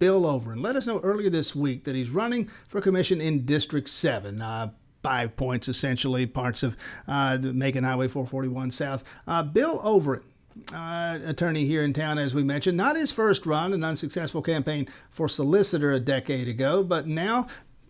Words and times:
Bill 0.00 0.22
Overend 0.22 0.60
let 0.60 0.74
us 0.74 0.86
know 0.86 0.98
earlier 1.00 1.30
this 1.30 1.54
week 1.54 1.84
that 1.84 1.94
he's 1.94 2.10
running 2.10 2.50
for 2.66 2.80
commission 2.80 3.20
in 3.20 3.46
District 3.46 3.88
7. 3.88 4.42
Uh, 4.42 4.72
five 5.04 5.36
points 5.36 5.68
essentially, 5.68 6.26
parts 6.26 6.64
of 6.64 6.76
uh, 7.06 7.38
Macon 7.40 7.84
Highway 7.84 8.08
441 8.08 8.72
South. 8.72 9.04
Uh, 9.28 9.42
Bill 9.44 9.80
Overend. 9.84 10.24
Uh, 10.72 11.18
attorney 11.26 11.64
here 11.64 11.82
in 11.82 11.92
town, 11.92 12.16
as 12.16 12.32
we 12.32 12.44
mentioned. 12.44 12.76
Not 12.76 12.94
his 12.94 13.10
first 13.10 13.44
run, 13.44 13.72
an 13.72 13.82
unsuccessful 13.82 14.40
campaign 14.40 14.86
for 15.10 15.28
solicitor 15.28 15.90
a 15.90 15.98
decade 15.98 16.46
ago, 16.46 16.84
but 16.84 17.08
now 17.08 17.48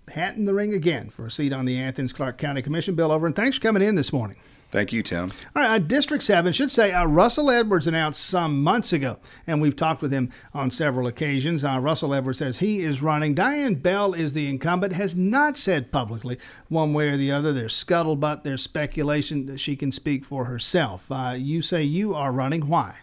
hat 0.09 0.37
in 0.37 0.47
the 0.47 0.55
ring 0.55 0.73
again 0.73 1.11
for 1.11 1.27
a 1.27 1.31
seat 1.31 1.53
on 1.53 1.67
the 1.67 1.79
Athens 1.79 2.15
Clarke 2.15 2.39
County 2.39 2.63
Commission. 2.63 2.95
Bill 2.95 3.11
Overend, 3.11 3.37
thanks 3.37 3.59
for 3.59 3.63
coming 3.63 3.83
in 3.83 3.97
this 3.97 4.15
morning. 4.15 4.39
Thank 4.75 4.93
you, 4.93 5.05
Tim. 5.05 5.31
All 5.55 5.63
right, 5.63 5.77
uh, 5.77 5.79
District 5.79 6.21
7 6.21 6.53
should 6.53 6.73
say 6.73 6.91
uh, 6.91 7.07
Russell 7.07 7.49
Edwards 7.49 7.87
announced 7.87 8.25
some 8.25 8.61
months 8.61 8.93
ago, 8.93 9.21
and 9.47 9.63
we've 9.63 9.77
talked 9.77 10.03
with 10.03 10.11
him 10.11 10.33
on 10.53 10.73
several 10.73 11.07
occasions. 11.07 11.65
Uh, 11.65 11.79
Russell 11.81 12.13
Edwards 12.13 12.39
says 12.39 12.59
he 12.59 12.81
is 12.81 13.01
running. 13.01 13.35
Diane 13.35 13.77
Bell 13.77 14.15
is 14.15 14.33
the 14.33 14.49
incumbent, 14.49 14.93
has 14.95 15.15
not 15.15 15.57
said 15.57 15.93
publicly 15.93 16.41
one 16.69 16.93
way 16.93 17.11
or 17.11 17.17
the 17.17 17.31
other. 17.31 17.53
There's 17.53 17.73
scuttlebutt, 17.73 18.43
there's 18.43 18.65
speculation 18.65 19.47
that 19.47 19.61
she 19.61 19.77
can 19.77 19.93
speak 19.93 20.25
for 20.25 20.47
herself. 20.47 21.07
Uh, 21.09 21.37
you 21.39 21.63
say 21.63 21.85
you 21.85 22.17
are 22.17 22.33
running. 22.33 22.67
Why? 22.67 22.97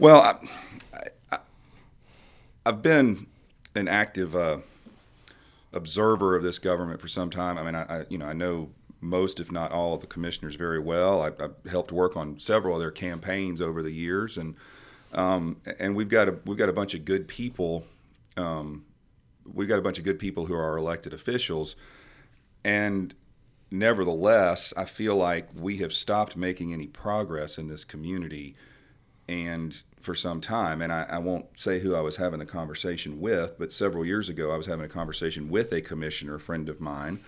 Well, 0.00 0.40
I, 1.30 1.38
have 2.64 2.82
been 2.82 3.28
an 3.76 3.86
active 3.86 4.34
uh, 4.34 4.58
observer 5.72 6.34
of 6.34 6.42
this 6.42 6.58
government 6.58 7.00
for 7.00 7.06
some 7.06 7.30
time. 7.30 7.58
I 7.58 7.62
mean, 7.62 7.76
I, 7.76 8.00
I 8.00 8.06
you 8.08 8.18
know 8.18 8.26
I 8.26 8.32
know 8.32 8.70
most, 9.06 9.40
if 9.40 9.50
not 9.50 9.72
all, 9.72 9.94
of 9.94 10.00
the 10.00 10.06
commissioners 10.06 10.54
very 10.54 10.78
well. 10.78 11.22
I, 11.22 11.30
have 11.40 11.54
helped 11.70 11.92
work 11.92 12.16
on 12.16 12.38
several 12.38 12.74
of 12.74 12.80
their 12.80 12.90
campaigns 12.90 13.60
over 13.60 13.82
the 13.82 13.92
years, 13.92 14.36
and 14.36 14.56
um, 15.12 15.60
and 15.78 15.96
we've 15.96 16.08
got 16.08 16.28
a 16.28 16.38
we've 16.44 16.58
got 16.58 16.68
a 16.68 16.74
bunch 16.74 16.94
of 16.94 17.04
good 17.04 17.28
people. 17.28 17.84
Um, 18.36 18.84
we've 19.50 19.68
got 19.68 19.78
a 19.78 19.82
bunch 19.82 19.98
of 19.98 20.04
good 20.04 20.18
people 20.18 20.46
who 20.46 20.54
are 20.54 20.76
elected 20.76 21.14
officials, 21.14 21.76
and 22.64 23.14
nevertheless, 23.70 24.74
I 24.76 24.84
feel 24.84 25.16
like 25.16 25.48
we 25.54 25.78
have 25.78 25.92
stopped 25.92 26.36
making 26.36 26.72
any 26.72 26.86
progress 26.86 27.58
in 27.58 27.68
this 27.68 27.84
community, 27.84 28.56
and 29.28 29.82
for 30.00 30.14
some 30.14 30.40
time. 30.40 30.82
And 30.82 30.92
I, 30.92 31.06
I 31.08 31.18
won't 31.18 31.46
say 31.56 31.80
who 31.80 31.94
I 31.94 32.00
was 32.00 32.16
having 32.16 32.38
the 32.38 32.46
conversation 32.46 33.20
with, 33.20 33.58
but 33.58 33.72
several 33.72 34.04
years 34.04 34.28
ago, 34.28 34.52
I 34.52 34.56
was 34.56 34.66
having 34.66 34.84
a 34.84 34.88
conversation 34.88 35.48
with 35.48 35.72
a 35.72 35.80
commissioner, 35.80 36.36
a 36.36 36.40
friend 36.40 36.68
of 36.68 36.80
mine 36.80 37.20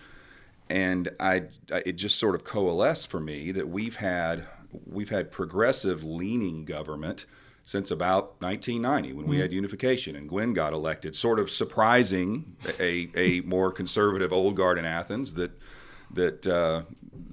and 0.70 1.10
I, 1.18 1.44
it 1.70 1.92
just 1.92 2.18
sort 2.18 2.34
of 2.34 2.44
coalesced 2.44 3.10
for 3.10 3.20
me 3.20 3.52
that 3.52 3.68
we've 3.68 3.96
had 3.96 4.46
we've 4.86 5.08
had 5.08 5.30
progressive 5.30 6.04
leaning 6.04 6.64
government 6.64 7.26
since 7.64 7.90
about 7.90 8.40
1990 8.40 9.12
when 9.12 9.26
we 9.26 9.34
mm-hmm. 9.36 9.42
had 9.42 9.52
unification 9.52 10.16
and 10.16 10.26
Gwen 10.26 10.54
got 10.54 10.72
elected, 10.72 11.14
sort 11.14 11.38
of 11.38 11.50
surprising 11.50 12.56
a, 12.80 13.10
a 13.14 13.40
more 13.42 13.70
conservative 13.70 14.32
old 14.32 14.56
guard 14.56 14.78
in 14.78 14.84
Athens 14.84 15.34
that 15.34 15.50
that 16.10 16.46
uh, 16.46 16.82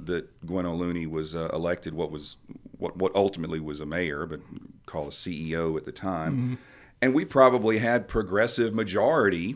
that 0.03 0.45
Gwen 0.45 0.65
O'Looney 0.65 1.07
was 1.07 1.35
uh, 1.35 1.49
elected 1.53 1.93
what 1.93 2.11
was 2.11 2.37
what 2.77 2.97
what 2.97 3.15
ultimately 3.15 3.59
was 3.59 3.79
a 3.79 3.85
mayor 3.85 4.25
but 4.25 4.41
called 4.85 5.07
a 5.07 5.11
CEO 5.11 5.77
at 5.77 5.85
the 5.85 5.91
time, 5.91 6.33
mm-hmm. 6.33 6.53
and 7.01 7.13
we 7.13 7.23
probably 7.25 7.77
had 7.77 8.07
progressive 8.07 8.73
majority 8.73 9.55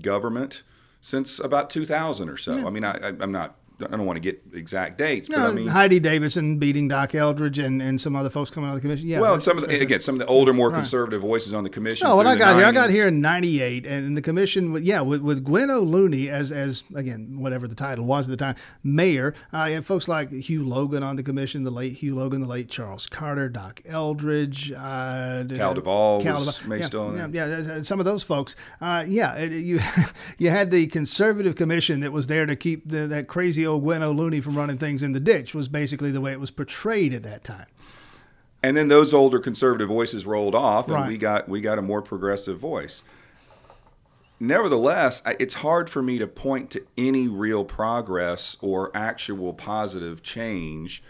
government 0.00 0.62
since 1.06 1.38
about 1.38 1.70
2000 1.70 2.28
or 2.28 2.36
so. 2.36 2.56
Yeah. 2.56 2.66
I 2.66 2.70
mean, 2.70 2.82
I, 2.82 3.12
am 3.20 3.30
not. 3.30 3.54
I 3.78 3.88
don't 3.88 4.06
want 4.06 4.16
to 4.16 4.20
get 4.20 4.42
exact 4.54 4.96
dates, 4.96 5.28
no, 5.28 5.36
but 5.36 5.50
I 5.50 5.52
mean 5.52 5.66
Heidi 5.66 6.00
Davidson 6.00 6.58
beating 6.58 6.88
Doc 6.88 7.14
Eldridge 7.14 7.58
and, 7.58 7.82
and 7.82 8.00
some 8.00 8.16
other 8.16 8.30
folks 8.30 8.50
coming 8.50 8.70
out 8.70 8.74
of 8.74 8.76
the 8.76 8.88
commission. 8.88 9.06
Yeah, 9.06 9.20
well, 9.20 9.34
and 9.34 9.42
some 9.42 9.58
of 9.58 9.68
the, 9.68 9.80
again 9.80 10.00
some 10.00 10.14
of 10.14 10.20
the 10.20 10.26
older, 10.26 10.54
more 10.54 10.70
conservative 10.70 11.22
right. 11.22 11.28
voices 11.28 11.52
on 11.52 11.62
the 11.62 11.68
commission. 11.68 12.08
No, 12.08 12.16
what 12.16 12.26
I 12.26 12.36
got 12.36 12.54
90s. 12.54 12.58
here, 12.58 12.66
I 12.66 12.72
got 12.72 12.90
here 12.90 13.08
in 13.08 13.20
'98, 13.20 13.84
and 13.84 14.16
the 14.16 14.22
commission, 14.22 14.82
yeah, 14.82 15.02
with, 15.02 15.20
with 15.20 15.44
Gwen 15.44 15.70
O'Looney 15.70 16.28
as 16.28 16.52
as 16.52 16.84
again 16.94 17.38
whatever 17.38 17.68
the 17.68 17.74
title 17.74 18.06
was 18.06 18.26
at 18.26 18.30
the 18.30 18.36
time, 18.38 18.56
mayor. 18.82 19.34
Uh, 19.52 19.68
had 19.68 19.84
folks 19.84 20.08
like 20.08 20.30
Hugh 20.30 20.66
Logan 20.66 21.02
on 21.02 21.16
the 21.16 21.22
commission, 21.22 21.62
the 21.62 21.70
late 21.70 21.92
Hugh 21.92 22.14
Logan, 22.14 22.40
the 22.40 22.48
late 22.48 22.70
Charles 22.70 23.06
Carter, 23.06 23.50
Doc 23.50 23.82
Eldridge, 23.84 24.72
uh, 24.72 25.44
Cal 25.54 25.74
Duvall, 25.74 26.22
Cal 26.22 26.42
Duvall. 26.42 26.78
Yeah, 26.78 26.86
still 26.86 27.16
yeah, 27.16 27.60
yeah, 27.60 27.82
some 27.82 27.98
of 27.98 28.06
those 28.06 28.22
folks. 28.22 28.56
Uh, 28.80 29.04
yeah, 29.06 29.34
it, 29.34 29.52
you 29.52 29.80
you 30.38 30.48
had 30.48 30.70
the 30.70 30.86
conservative 30.86 31.56
commission 31.56 32.00
that 32.00 32.12
was 32.12 32.26
there 32.26 32.46
to 32.46 32.56
keep 32.56 32.88
the, 32.88 33.06
that 33.08 33.26
crazy 33.28 33.65
old 33.66 33.82
Gwen 33.82 34.02
O'Looney 34.02 34.42
from 34.42 34.56
running 34.56 34.78
things 34.78 35.02
in 35.02 35.12
the 35.12 35.20
ditch 35.20 35.54
was 35.54 35.68
basically 35.68 36.10
the 36.10 36.20
way 36.20 36.32
it 36.32 36.40
was 36.40 36.50
portrayed 36.50 37.12
at 37.12 37.22
that 37.22 37.44
time. 37.44 37.66
And 38.62 38.76
then 38.76 38.88
those 38.88 39.14
older 39.14 39.38
conservative 39.38 39.88
voices 39.88 40.26
rolled 40.26 40.54
off, 40.54 40.86
and 40.86 40.96
right. 40.96 41.08
we 41.08 41.18
got 41.18 41.48
we 41.48 41.60
got 41.60 41.78
a 41.78 41.82
more 41.82 42.02
progressive 42.02 42.58
voice. 42.58 43.02
Nevertheless, 44.38 45.22
it's 45.38 45.54
hard 45.54 45.88
for 45.88 46.02
me 46.02 46.18
to 46.18 46.26
point 46.26 46.70
to 46.70 46.84
any 46.98 47.28
real 47.28 47.64
progress 47.64 48.56
or 48.60 48.90
actual 48.94 49.54
positive 49.54 50.22
change 50.22 51.02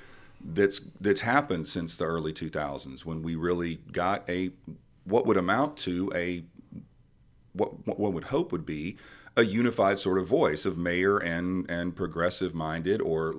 that's 0.44 0.80
that's 1.00 1.22
happened 1.22 1.66
since 1.66 1.96
the 1.96 2.04
early 2.04 2.32
2000s 2.32 3.04
when 3.04 3.22
we 3.22 3.34
really 3.34 3.80
got 3.90 4.28
a 4.28 4.50
what 5.04 5.26
would 5.26 5.36
amount 5.36 5.76
to 5.76 6.12
a 6.14 6.44
what 7.52 7.86
what 7.86 7.98
one 7.98 8.12
would 8.12 8.24
hope 8.24 8.52
would 8.52 8.66
be 8.66 8.96
a 9.36 9.44
unified 9.44 9.98
sort 9.98 10.18
of 10.18 10.26
voice 10.26 10.64
of 10.64 10.78
mayor 10.78 11.18
and 11.18 11.70
and 11.70 11.94
progressive 11.94 12.54
minded 12.54 13.00
or 13.00 13.36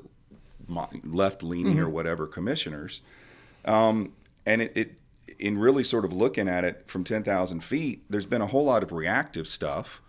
left 1.03 1.43
leaning 1.43 1.73
mm-hmm. 1.73 1.83
or 1.83 1.89
whatever 1.89 2.27
commissioners. 2.27 3.01
Um, 3.65 4.13
and 4.45 4.61
it, 4.61 4.71
it, 4.75 4.97
in 5.39 5.57
really 5.57 5.83
sort 5.83 6.05
of 6.05 6.13
looking 6.13 6.47
at 6.47 6.63
it 6.63 6.83
from 6.87 7.03
10,000 7.03 7.63
feet, 7.63 8.03
there's 8.09 8.25
been 8.25 8.41
a 8.41 8.47
whole 8.47 8.65
lot 8.65 8.83
of 8.83 8.91
reactive 8.91 9.47
stuff 9.47 10.01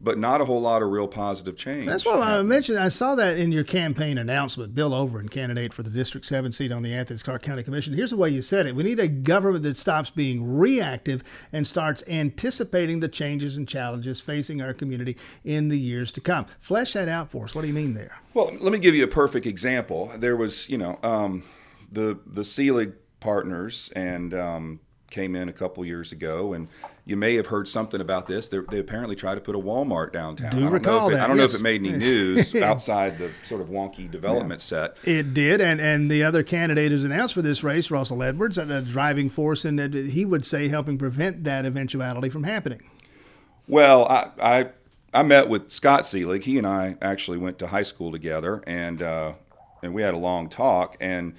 but 0.00 0.18
not 0.18 0.40
a 0.40 0.44
whole 0.44 0.60
lot 0.60 0.82
of 0.82 0.90
real 0.90 1.08
positive 1.08 1.56
change. 1.56 1.86
That's 1.86 2.04
what 2.04 2.20
I 2.20 2.42
mentioned. 2.42 2.78
I 2.78 2.90
saw 2.90 3.14
that 3.14 3.38
in 3.38 3.50
your 3.50 3.64
campaign 3.64 4.18
announcement. 4.18 4.74
Bill 4.74 4.90
Overend, 4.90 5.30
candidate 5.30 5.72
for 5.72 5.82
the 5.82 5.90
District 5.90 6.26
7 6.26 6.52
seat 6.52 6.70
on 6.70 6.82
the 6.82 6.94
Athens 6.94 7.22
Clarke 7.22 7.42
County 7.42 7.62
Commission. 7.62 7.94
Here's 7.94 8.10
the 8.10 8.16
way 8.16 8.28
you 8.28 8.42
said 8.42 8.66
it 8.66 8.76
We 8.76 8.82
need 8.82 8.98
a 8.98 9.08
government 9.08 9.62
that 9.64 9.76
stops 9.76 10.10
being 10.10 10.56
reactive 10.56 11.24
and 11.52 11.66
starts 11.66 12.04
anticipating 12.08 13.00
the 13.00 13.08
changes 13.08 13.56
and 13.56 13.66
challenges 13.66 14.20
facing 14.20 14.60
our 14.60 14.74
community 14.74 15.16
in 15.44 15.68
the 15.68 15.78
years 15.78 16.12
to 16.12 16.20
come. 16.20 16.46
Flesh 16.60 16.92
that 16.92 17.08
out 17.08 17.30
for 17.30 17.44
us. 17.44 17.54
What 17.54 17.62
do 17.62 17.68
you 17.68 17.74
mean 17.74 17.94
there? 17.94 18.20
Well, 18.34 18.52
let 18.60 18.72
me 18.72 18.78
give 18.78 18.94
you 18.94 19.04
a 19.04 19.08
perfect 19.08 19.46
example. 19.46 20.12
There 20.18 20.36
was, 20.36 20.68
you 20.68 20.76
know, 20.76 20.98
um, 21.02 21.42
the, 21.90 22.18
the 22.26 22.44
Selig 22.44 22.92
partners 23.20 23.90
and 23.96 24.34
um, 24.34 24.80
came 25.10 25.36
in 25.36 25.48
a 25.48 25.52
couple 25.52 25.84
years 25.84 26.12
ago 26.12 26.52
and 26.52 26.68
you 27.04 27.16
may 27.16 27.36
have 27.36 27.46
heard 27.46 27.68
something 27.68 28.00
about 28.00 28.26
this. 28.26 28.48
They, 28.48 28.58
they 28.58 28.80
apparently 28.80 29.14
tried 29.14 29.36
to 29.36 29.40
put 29.40 29.54
a 29.54 29.58
Walmart 29.58 30.12
downtown. 30.12 30.50
Do 30.50 30.56
I 30.56 30.60
don't 30.62 30.72
recall 30.72 31.00
know 31.02 31.06
if 31.06 31.12
it, 31.12 31.16
that. 31.16 31.24
I 31.24 31.26
don't 31.28 31.36
yes. 31.36 31.52
know 31.52 31.54
if 31.54 31.60
it 31.60 31.62
made 31.62 31.80
any 31.84 31.92
news 31.96 32.54
outside 32.56 33.16
the 33.16 33.30
sort 33.44 33.60
of 33.60 33.68
wonky 33.68 34.10
development 34.10 34.60
yeah. 34.60 34.88
set. 34.88 34.96
It 35.04 35.32
did, 35.32 35.60
and 35.60 35.80
and 35.80 36.10
the 36.10 36.24
other 36.24 36.42
candidate 36.42 36.90
who's 36.90 37.04
announced 37.04 37.34
for 37.34 37.42
this 37.42 37.62
race, 37.62 37.92
Russell 37.92 38.24
Edwards, 38.24 38.58
a 38.58 38.82
driving 38.82 39.30
force, 39.30 39.64
and 39.64 39.78
that 39.78 39.94
he 39.94 40.24
would 40.24 40.44
say 40.44 40.66
helping 40.66 40.98
prevent 40.98 41.44
that 41.44 41.64
eventuality 41.64 42.28
from 42.28 42.42
happening. 42.42 42.82
Well, 43.68 44.06
I, 44.06 44.30
I 44.42 44.68
I 45.14 45.22
met 45.22 45.48
with 45.48 45.70
Scott 45.70 46.06
Selig. 46.06 46.42
He 46.42 46.58
and 46.58 46.66
I 46.66 46.96
actually 47.00 47.38
went 47.38 47.60
to 47.60 47.68
high 47.68 47.84
school 47.84 48.10
together, 48.10 48.64
and 48.66 49.00
uh, 49.00 49.34
and 49.82 49.94
we 49.94 50.02
had 50.02 50.14
a 50.14 50.18
long 50.18 50.48
talk 50.48 50.96
and 51.00 51.34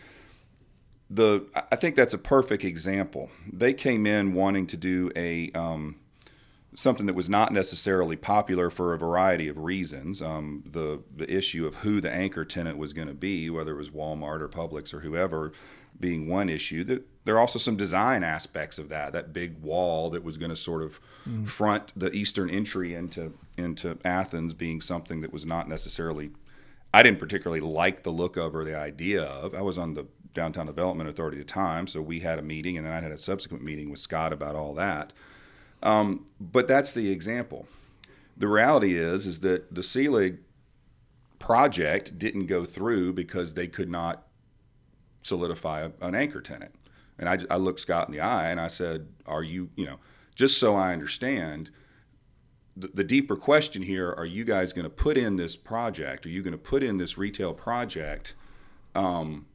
the 1.09 1.45
I 1.71 1.75
think 1.75 1.95
that's 1.95 2.13
a 2.13 2.17
perfect 2.17 2.63
example. 2.63 3.29
They 3.51 3.73
came 3.73 4.05
in 4.05 4.33
wanting 4.33 4.67
to 4.67 4.77
do 4.77 5.11
a 5.15 5.51
um, 5.51 5.97
something 6.77 7.07
that 7.07 7.15
was 7.15 7.27
not 7.29 7.51
necessarily 7.51 8.15
popular 8.15 8.69
for 8.69 8.93
a 8.93 8.97
variety 8.97 9.47
of 9.47 9.57
reasons. 9.57 10.21
Um, 10.21 10.63
the 10.69 11.01
the 11.15 11.31
issue 11.33 11.65
of 11.65 11.75
who 11.75 11.99
the 11.99 12.11
anchor 12.11 12.45
tenant 12.45 12.77
was 12.77 12.93
going 12.93 13.07
to 13.07 13.13
be, 13.13 13.49
whether 13.49 13.71
it 13.73 13.77
was 13.77 13.89
Walmart 13.89 14.41
or 14.41 14.47
Publix 14.47 14.93
or 14.93 14.99
whoever, 14.99 15.53
being 15.99 16.27
one 16.27 16.49
issue. 16.49 16.83
That 16.83 17.03
there 17.25 17.35
are 17.35 17.39
also 17.39 17.59
some 17.59 17.77
design 17.77 18.23
aspects 18.23 18.77
of 18.77 18.89
that. 18.89 19.13
That 19.13 19.33
big 19.33 19.61
wall 19.61 20.09
that 20.11 20.23
was 20.23 20.37
going 20.37 20.51
to 20.51 20.55
sort 20.55 20.83
of 20.83 20.99
mm. 21.27 21.47
front 21.47 21.93
the 21.95 22.11
eastern 22.11 22.49
entry 22.49 22.93
into 22.93 23.33
into 23.57 23.97
Athens 24.05 24.53
being 24.53 24.81
something 24.81 25.21
that 25.21 25.33
was 25.33 25.45
not 25.45 25.67
necessarily. 25.67 26.31
I 26.93 27.03
didn't 27.03 27.19
particularly 27.19 27.59
like 27.59 28.03
the 28.03 28.11
look 28.11 28.37
of 28.37 28.55
or 28.55 28.63
the 28.63 28.77
idea 28.77 29.23
of. 29.23 29.53
I 29.53 29.61
was 29.61 29.77
on 29.77 29.93
the 29.93 30.05
Downtown 30.33 30.65
Development 30.65 31.09
Authority 31.09 31.39
at 31.39 31.47
the 31.47 31.53
time. 31.53 31.87
So 31.87 32.01
we 32.01 32.19
had 32.19 32.39
a 32.39 32.41
meeting, 32.41 32.77
and 32.77 32.85
then 32.85 32.93
I 32.93 32.99
had 32.99 33.11
a 33.11 33.17
subsequent 33.17 33.63
meeting 33.63 33.89
with 33.89 33.99
Scott 33.99 34.33
about 34.33 34.55
all 34.55 34.73
that. 34.75 35.13
Um, 35.83 36.25
but 36.39 36.67
that's 36.67 36.93
the 36.93 37.11
example. 37.11 37.67
The 38.35 38.47
reality 38.47 38.95
is, 38.95 39.25
is 39.25 39.39
that 39.41 39.73
the 39.73 39.83
Selig 39.83 40.39
project 41.39 42.17
didn't 42.17 42.47
go 42.47 42.65
through 42.65 43.13
because 43.13 43.53
they 43.53 43.67
could 43.67 43.89
not 43.89 44.27
solidify 45.21 45.89
an 46.01 46.15
anchor 46.15 46.41
tenant. 46.41 46.73
And 47.19 47.27
I, 47.29 47.39
I 47.49 47.57
looked 47.57 47.79
Scott 47.79 48.07
in 48.07 48.13
the 48.13 48.19
eye 48.19 48.49
and 48.49 48.59
I 48.59 48.67
said, 48.67 49.07
"Are 49.25 49.43
you, 49.43 49.69
you 49.75 49.85
know, 49.85 49.99
just 50.35 50.59
so 50.59 50.75
I 50.75 50.93
understand." 50.93 51.71
The, 52.75 52.89
the 52.89 53.03
deeper 53.03 53.35
question 53.35 53.81
here: 53.81 54.13
Are 54.13 54.25
you 54.25 54.43
guys 54.43 54.71
going 54.71 54.83
to 54.83 54.89
put 54.89 55.17
in 55.17 55.35
this 55.35 55.55
project? 55.55 56.25
Are 56.25 56.29
you 56.29 56.43
going 56.43 56.51
to 56.51 56.59
put 56.59 56.83
in 56.83 56.97
this 56.97 57.17
retail 57.17 57.53
project 57.53 58.35
um, 58.93 59.47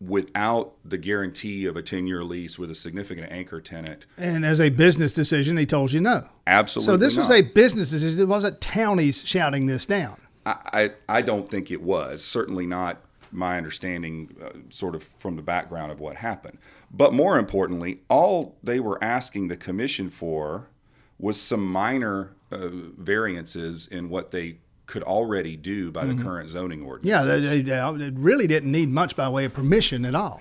without 0.00 0.74
the 0.84 0.98
guarantee 0.98 1.66
of 1.66 1.76
a 1.76 1.82
10 1.82 2.06
year 2.06 2.22
lease 2.22 2.58
with 2.58 2.70
a 2.70 2.74
significant 2.74 3.30
anchor 3.32 3.60
tenant. 3.60 4.06
And 4.18 4.44
as 4.44 4.60
a 4.60 4.68
business 4.68 5.12
decision, 5.12 5.56
he 5.56 5.66
told 5.66 5.92
you 5.92 6.00
no. 6.00 6.28
Absolutely. 6.46 6.92
So 6.92 6.96
this 6.96 7.16
was 7.16 7.30
a 7.30 7.42
business 7.42 7.90
decision. 7.90 8.20
It 8.20 8.28
wasn't 8.28 8.60
townies 8.60 9.22
shouting 9.24 9.66
this 9.66 9.86
down. 9.86 10.16
I, 10.44 10.56
I, 11.08 11.18
I 11.18 11.22
don't 11.22 11.48
think 11.48 11.70
it 11.70 11.82
was. 11.82 12.22
Certainly 12.22 12.66
not 12.66 12.98
my 13.32 13.56
understanding, 13.56 14.34
uh, 14.42 14.50
sort 14.70 14.94
of 14.94 15.02
from 15.02 15.36
the 15.36 15.42
background 15.42 15.92
of 15.92 16.00
what 16.00 16.16
happened. 16.16 16.58
But 16.90 17.12
more 17.12 17.38
importantly, 17.38 18.00
all 18.08 18.56
they 18.62 18.80
were 18.80 19.02
asking 19.02 19.48
the 19.48 19.56
commission 19.56 20.10
for 20.10 20.68
was 21.18 21.40
some 21.40 21.66
minor 21.66 22.36
uh, 22.52 22.68
variances 22.70 23.86
in 23.86 24.08
what 24.08 24.30
they 24.30 24.58
could 24.86 25.02
already 25.02 25.56
do 25.56 25.90
by 25.90 26.04
the 26.04 26.14
mm-hmm. 26.14 26.22
current 26.24 26.48
zoning 26.48 26.82
ordinance. 26.84 27.04
Yeah, 27.04 27.24
they, 27.24 27.40
they, 27.40 27.62
they 27.62 28.10
really 28.10 28.46
didn't 28.46 28.70
need 28.70 28.88
much 28.88 29.16
by 29.16 29.28
way 29.28 29.44
of 29.44 29.52
permission 29.52 30.04
at 30.04 30.14
all. 30.14 30.40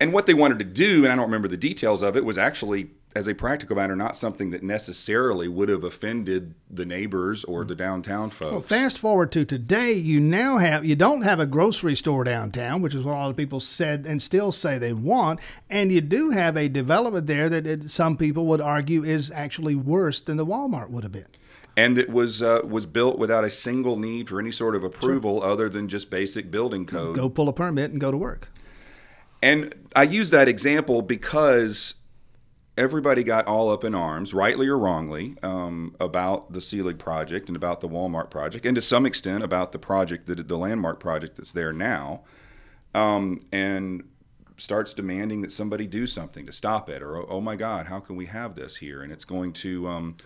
and 0.00 0.12
what 0.12 0.26
they 0.26 0.34
wanted 0.34 0.58
to 0.58 0.64
do, 0.64 1.04
and 1.04 1.12
I 1.12 1.16
don't 1.16 1.24
remember 1.24 1.48
the 1.48 1.56
details 1.56 2.02
of 2.02 2.16
it, 2.16 2.24
was 2.24 2.38
actually, 2.38 2.90
as 3.16 3.26
a 3.26 3.34
practical 3.34 3.74
matter, 3.74 3.96
not 3.96 4.16
something 4.16 4.50
that 4.50 4.62
necessarily 4.62 5.48
would 5.48 5.68
have 5.68 5.82
offended 5.82 6.54
the 6.70 6.84
neighbors 6.84 7.42
or 7.44 7.64
the 7.64 7.74
downtown 7.74 8.30
folks. 8.30 8.52
Well, 8.52 8.60
fast 8.60 8.98
forward 8.98 9.32
to 9.32 9.44
today, 9.44 9.92
you 9.92 10.20
now 10.20 10.58
have 10.58 10.84
you 10.84 10.94
don't 10.94 11.22
have 11.22 11.40
a 11.40 11.46
grocery 11.46 11.96
store 11.96 12.24
downtown, 12.24 12.80
which 12.82 12.94
is 12.94 13.02
what 13.02 13.12
a 13.12 13.16
lot 13.16 13.30
of 13.30 13.36
people 13.36 13.60
said 13.60 14.04
and 14.06 14.22
still 14.22 14.52
say 14.52 14.78
they 14.78 14.92
want, 14.92 15.40
and 15.68 15.90
you 15.90 16.00
do 16.00 16.30
have 16.30 16.56
a 16.56 16.68
development 16.68 17.26
there 17.26 17.48
that 17.48 17.66
it, 17.66 17.90
some 17.90 18.16
people 18.16 18.46
would 18.46 18.60
argue 18.60 19.04
is 19.04 19.32
actually 19.32 19.74
worse 19.74 20.20
than 20.20 20.36
the 20.36 20.46
Walmart 20.46 20.90
would 20.90 21.02
have 21.02 21.12
been. 21.12 21.26
And 21.78 21.96
it 21.96 22.10
was 22.10 22.42
uh, 22.42 22.62
was 22.64 22.86
built 22.86 23.18
without 23.18 23.44
a 23.44 23.50
single 23.50 23.96
need 23.96 24.28
for 24.28 24.40
any 24.40 24.50
sort 24.50 24.74
of 24.74 24.82
approval 24.82 25.44
other 25.44 25.68
than 25.68 25.86
just 25.86 26.10
basic 26.10 26.50
building 26.50 26.84
code. 26.86 27.14
Go 27.14 27.28
pull 27.28 27.48
a 27.48 27.52
permit 27.52 27.92
and 27.92 28.00
go 28.00 28.10
to 28.10 28.16
work. 28.16 28.48
And 29.40 29.72
I 29.94 30.02
use 30.02 30.30
that 30.30 30.48
example 30.48 31.02
because 31.02 31.94
everybody 32.76 33.22
got 33.22 33.46
all 33.46 33.70
up 33.70 33.84
in 33.84 33.94
arms, 33.94 34.34
rightly 34.34 34.66
or 34.66 34.76
wrongly, 34.76 35.36
um, 35.44 35.94
about 36.00 36.52
the 36.52 36.60
Selig 36.60 36.98
project 36.98 37.48
and 37.48 37.56
about 37.56 37.80
the 37.80 37.88
Walmart 37.88 38.28
project, 38.28 38.66
and 38.66 38.74
to 38.74 38.82
some 38.82 39.06
extent 39.06 39.44
about 39.44 39.70
the 39.70 39.78
project 39.78 40.26
that 40.26 40.48
the 40.48 40.58
landmark 40.58 40.98
project 40.98 41.36
that's 41.36 41.52
there 41.52 41.72
now, 41.72 42.22
um, 42.94 43.38
and 43.52 44.02
starts 44.56 44.94
demanding 44.94 45.42
that 45.42 45.52
somebody 45.52 45.86
do 45.86 46.06
something 46.06 46.44
to 46.44 46.52
stop 46.52 46.90
it, 46.90 47.02
or 47.02 47.30
oh 47.30 47.40
my 47.40 47.54
God, 47.54 47.86
how 47.86 48.00
can 48.00 48.16
we 48.16 48.26
have 48.26 48.56
this 48.56 48.76
here? 48.76 49.02
And 49.02 49.12
it's 49.12 49.24
going 49.24 49.52
to 49.52 49.86
um, 49.86 50.16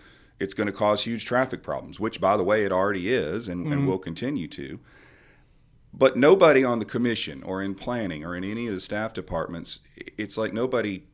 it's 0.42 0.54
going 0.54 0.66
to 0.66 0.72
cause 0.72 1.04
huge 1.04 1.24
traffic 1.24 1.62
problems, 1.62 2.00
which 2.00 2.20
by 2.20 2.36
the 2.36 2.42
way 2.42 2.64
it 2.64 2.72
already 2.72 3.08
is, 3.08 3.46
and, 3.46 3.64
and 3.64 3.74
mm-hmm. 3.74 3.86
will 3.86 3.98
continue 3.98 4.48
to. 4.48 4.80
But 5.94 6.16
nobody 6.16 6.64
on 6.64 6.80
the 6.80 6.84
commission 6.84 7.44
or 7.44 7.62
in 7.62 7.76
planning 7.76 8.24
or 8.24 8.34
in 8.34 8.42
any 8.42 8.66
of 8.66 8.74
the 8.74 8.80
staff 8.80 9.12
departments, 9.12 9.78
it's 10.18 10.36
like 10.36 10.52
nobody, 10.52 11.04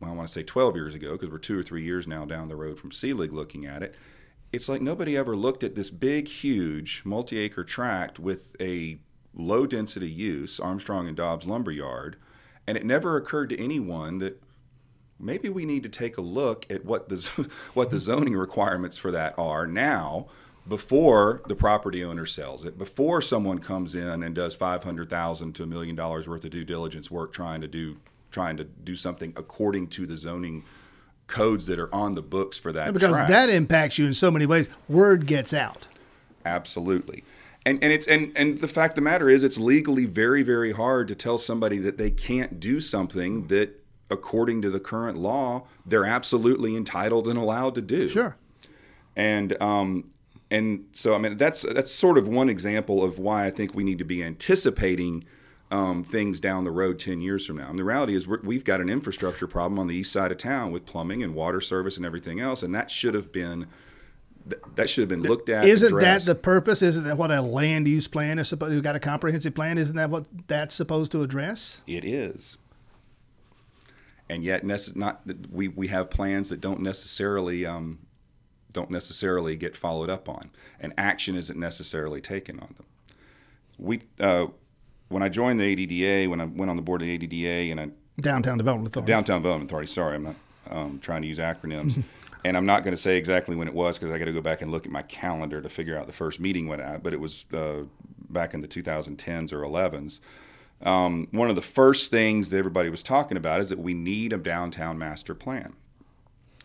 well, 0.00 0.10
I 0.10 0.14
want 0.14 0.26
to 0.26 0.32
say 0.32 0.42
12 0.42 0.74
years 0.74 0.94
ago, 0.94 1.12
because 1.12 1.28
we're 1.28 1.36
two 1.36 1.58
or 1.58 1.62
three 1.62 1.82
years 1.82 2.06
now 2.06 2.24
down 2.24 2.48
the 2.48 2.56
road 2.56 2.78
from 2.78 2.92
Selig 2.92 3.30
looking 3.30 3.66
at 3.66 3.82
it. 3.82 3.94
It's 4.54 4.70
like 4.70 4.80
nobody 4.80 5.18
ever 5.18 5.36
looked 5.36 5.62
at 5.62 5.74
this 5.74 5.90
big, 5.90 6.26
huge, 6.26 7.02
multi 7.04 7.38
acre 7.38 7.64
tract 7.64 8.18
with 8.18 8.56
a 8.58 8.98
low 9.34 9.66
density 9.66 10.10
use, 10.10 10.58
Armstrong 10.60 11.08
and 11.08 11.16
Dobbs 11.16 11.46
Lumberyard, 11.46 12.16
and 12.66 12.78
it 12.78 12.86
never 12.86 13.16
occurred 13.16 13.50
to 13.50 13.62
anyone 13.62 14.18
that 14.18 14.42
maybe 15.22 15.48
we 15.48 15.64
need 15.64 15.82
to 15.84 15.88
take 15.88 16.18
a 16.18 16.20
look 16.20 16.66
at 16.70 16.84
what 16.84 17.08
the 17.08 17.48
what 17.74 17.90
the 17.90 17.98
zoning 17.98 18.34
requirements 18.36 18.98
for 18.98 19.10
that 19.10 19.34
are 19.38 19.66
now 19.66 20.26
before 20.68 21.42
the 21.48 21.56
property 21.56 22.04
owner 22.04 22.26
sells 22.26 22.64
it 22.64 22.78
before 22.78 23.20
someone 23.20 23.58
comes 23.58 23.94
in 23.96 24.22
and 24.22 24.34
does 24.34 24.54
500,000 24.54 25.52
to 25.54 25.62
a 25.64 25.66
million 25.66 25.96
dollars 25.96 26.28
worth 26.28 26.44
of 26.44 26.50
due 26.50 26.64
diligence 26.64 27.10
work 27.10 27.32
trying 27.32 27.60
to 27.60 27.68
do 27.68 27.96
trying 28.30 28.56
to 28.56 28.64
do 28.64 28.94
something 28.96 29.32
according 29.36 29.86
to 29.88 30.06
the 30.06 30.16
zoning 30.16 30.64
codes 31.26 31.66
that 31.66 31.78
are 31.78 31.92
on 31.94 32.14
the 32.14 32.22
books 32.22 32.58
for 32.58 32.72
that 32.72 32.92
Because 32.92 33.10
tract. 33.10 33.30
that 33.30 33.48
impacts 33.48 33.98
you 33.98 34.06
in 34.06 34.14
so 34.14 34.30
many 34.30 34.46
ways. 34.46 34.68
Word 34.88 35.26
gets 35.26 35.52
out. 35.54 35.86
Absolutely. 36.44 37.24
And 37.64 37.82
and 37.82 37.92
it's 37.92 38.06
and 38.06 38.32
and 38.36 38.58
the 38.58 38.68
fact 38.68 38.92
of 38.92 38.96
the 38.96 39.00
matter 39.02 39.28
is 39.30 39.42
it's 39.42 39.58
legally 39.58 40.04
very 40.06 40.42
very 40.42 40.72
hard 40.72 41.08
to 41.08 41.14
tell 41.14 41.38
somebody 41.38 41.78
that 41.78 41.96
they 41.98 42.10
can't 42.10 42.58
do 42.60 42.80
something 42.80 43.46
that 43.48 43.81
according 44.12 44.62
to 44.62 44.70
the 44.70 44.80
current 44.80 45.18
law 45.18 45.66
they're 45.86 46.04
absolutely 46.04 46.76
entitled 46.76 47.26
and 47.26 47.38
allowed 47.38 47.74
to 47.74 47.82
do. 47.82 48.08
Sure. 48.08 48.36
And 49.16 49.60
um 49.60 50.10
and 50.50 50.86
so 50.92 51.14
I 51.14 51.18
mean 51.18 51.36
that's 51.36 51.62
that's 51.62 51.90
sort 51.90 52.18
of 52.18 52.28
one 52.28 52.48
example 52.48 53.02
of 53.02 53.18
why 53.18 53.46
I 53.46 53.50
think 53.50 53.74
we 53.74 53.84
need 53.84 53.98
to 53.98 54.04
be 54.04 54.22
anticipating 54.22 55.24
um, 55.70 56.04
things 56.04 56.38
down 56.38 56.64
the 56.64 56.70
road 56.70 56.98
10 56.98 57.22
years 57.22 57.46
from 57.46 57.56
now. 57.56 57.70
And 57.70 57.78
the 57.78 57.84
reality 57.84 58.14
is 58.14 58.28
we're, 58.28 58.40
we've 58.42 58.62
got 58.62 58.82
an 58.82 58.90
infrastructure 58.90 59.46
problem 59.46 59.78
on 59.78 59.86
the 59.86 59.94
east 59.94 60.12
side 60.12 60.30
of 60.30 60.36
town 60.36 60.70
with 60.70 60.84
plumbing 60.84 61.22
and 61.22 61.34
water 61.34 61.62
service 61.62 61.96
and 61.96 62.04
everything 62.04 62.40
else 62.40 62.62
and 62.62 62.74
that 62.74 62.90
should 62.90 63.14
have 63.14 63.32
been 63.32 63.66
that 64.74 64.90
should 64.90 65.02
have 65.02 65.08
been 65.08 65.22
looked 65.22 65.48
at. 65.48 65.66
Isn't 65.66 65.88
addressed. 65.88 66.26
that 66.26 66.34
the 66.34 66.40
purpose? 66.40 66.82
Isn't 66.82 67.04
that 67.04 67.16
what 67.16 67.30
a 67.30 67.40
land 67.40 67.86
use 67.86 68.08
plan 68.08 68.38
is 68.38 68.48
supposed? 68.48 68.74
You 68.74 68.82
got 68.82 68.96
a 68.96 69.00
comprehensive 69.00 69.54
plan? 69.54 69.78
Isn't 69.78 69.96
that 69.96 70.10
what 70.10 70.26
that's 70.48 70.74
supposed 70.74 71.12
to 71.12 71.22
address? 71.22 71.78
It 71.86 72.04
is. 72.04 72.58
And 74.32 74.42
yet, 74.42 74.64
nece- 74.64 74.96
not 74.96 75.20
we, 75.50 75.68
we 75.68 75.88
have 75.88 76.08
plans 76.08 76.48
that 76.48 76.58
don't 76.62 76.80
necessarily 76.80 77.66
um, 77.66 77.98
don't 78.72 78.90
necessarily 78.90 79.56
get 79.56 79.76
followed 79.76 80.08
up 80.08 80.26
on, 80.26 80.50
and 80.80 80.94
action 80.96 81.36
isn't 81.36 81.58
necessarily 81.58 82.22
taken 82.22 82.58
on 82.58 82.74
them. 82.78 82.86
We 83.76 84.00
uh, 84.18 84.46
when 85.10 85.22
I 85.22 85.28
joined 85.28 85.60
the 85.60 85.76
ADDA, 85.76 86.28
when 86.28 86.40
I 86.40 86.46
went 86.46 86.70
on 86.70 86.76
the 86.76 86.82
board 86.82 87.02
of 87.02 87.08
the 87.08 87.18
ADDA, 87.18 87.72
and 87.72 87.78
I 87.78 87.90
Downtown 88.22 88.56
Development 88.56 88.88
Authority. 88.88 89.12
Downtown 89.12 89.42
Development 89.42 89.70
Authority. 89.70 89.88
Sorry, 89.88 90.14
I'm 90.14 90.24
not 90.24 90.36
um, 90.70 90.98
trying 91.00 91.20
to 91.20 91.28
use 91.28 91.38
acronyms, 91.38 92.02
and 92.46 92.56
I'm 92.56 92.64
not 92.64 92.84
going 92.84 92.96
to 92.96 93.02
say 93.02 93.18
exactly 93.18 93.54
when 93.54 93.68
it 93.68 93.74
was 93.74 93.98
because 93.98 94.14
I 94.14 94.18
got 94.18 94.24
to 94.24 94.32
go 94.32 94.40
back 94.40 94.62
and 94.62 94.72
look 94.72 94.86
at 94.86 94.92
my 94.92 95.02
calendar 95.02 95.60
to 95.60 95.68
figure 95.68 95.98
out 95.98 96.06
the 96.06 96.14
first 96.14 96.40
meeting 96.40 96.68
when 96.68 96.80
I. 96.80 96.96
But 96.96 97.12
it 97.12 97.20
was 97.20 97.44
uh, 97.52 97.82
back 98.30 98.54
in 98.54 98.62
the 98.62 98.68
2010s 98.68 99.52
or 99.52 99.60
11s. 99.60 100.20
Um, 100.82 101.28
one 101.30 101.48
of 101.48 101.56
the 101.56 101.62
first 101.62 102.10
things 102.10 102.48
that 102.50 102.56
everybody 102.56 102.90
was 102.90 103.02
talking 103.02 103.36
about 103.36 103.60
is 103.60 103.68
that 103.68 103.78
we 103.78 103.94
need 103.94 104.32
a 104.32 104.36
downtown 104.36 104.98
master 104.98 105.34
plan. 105.34 105.74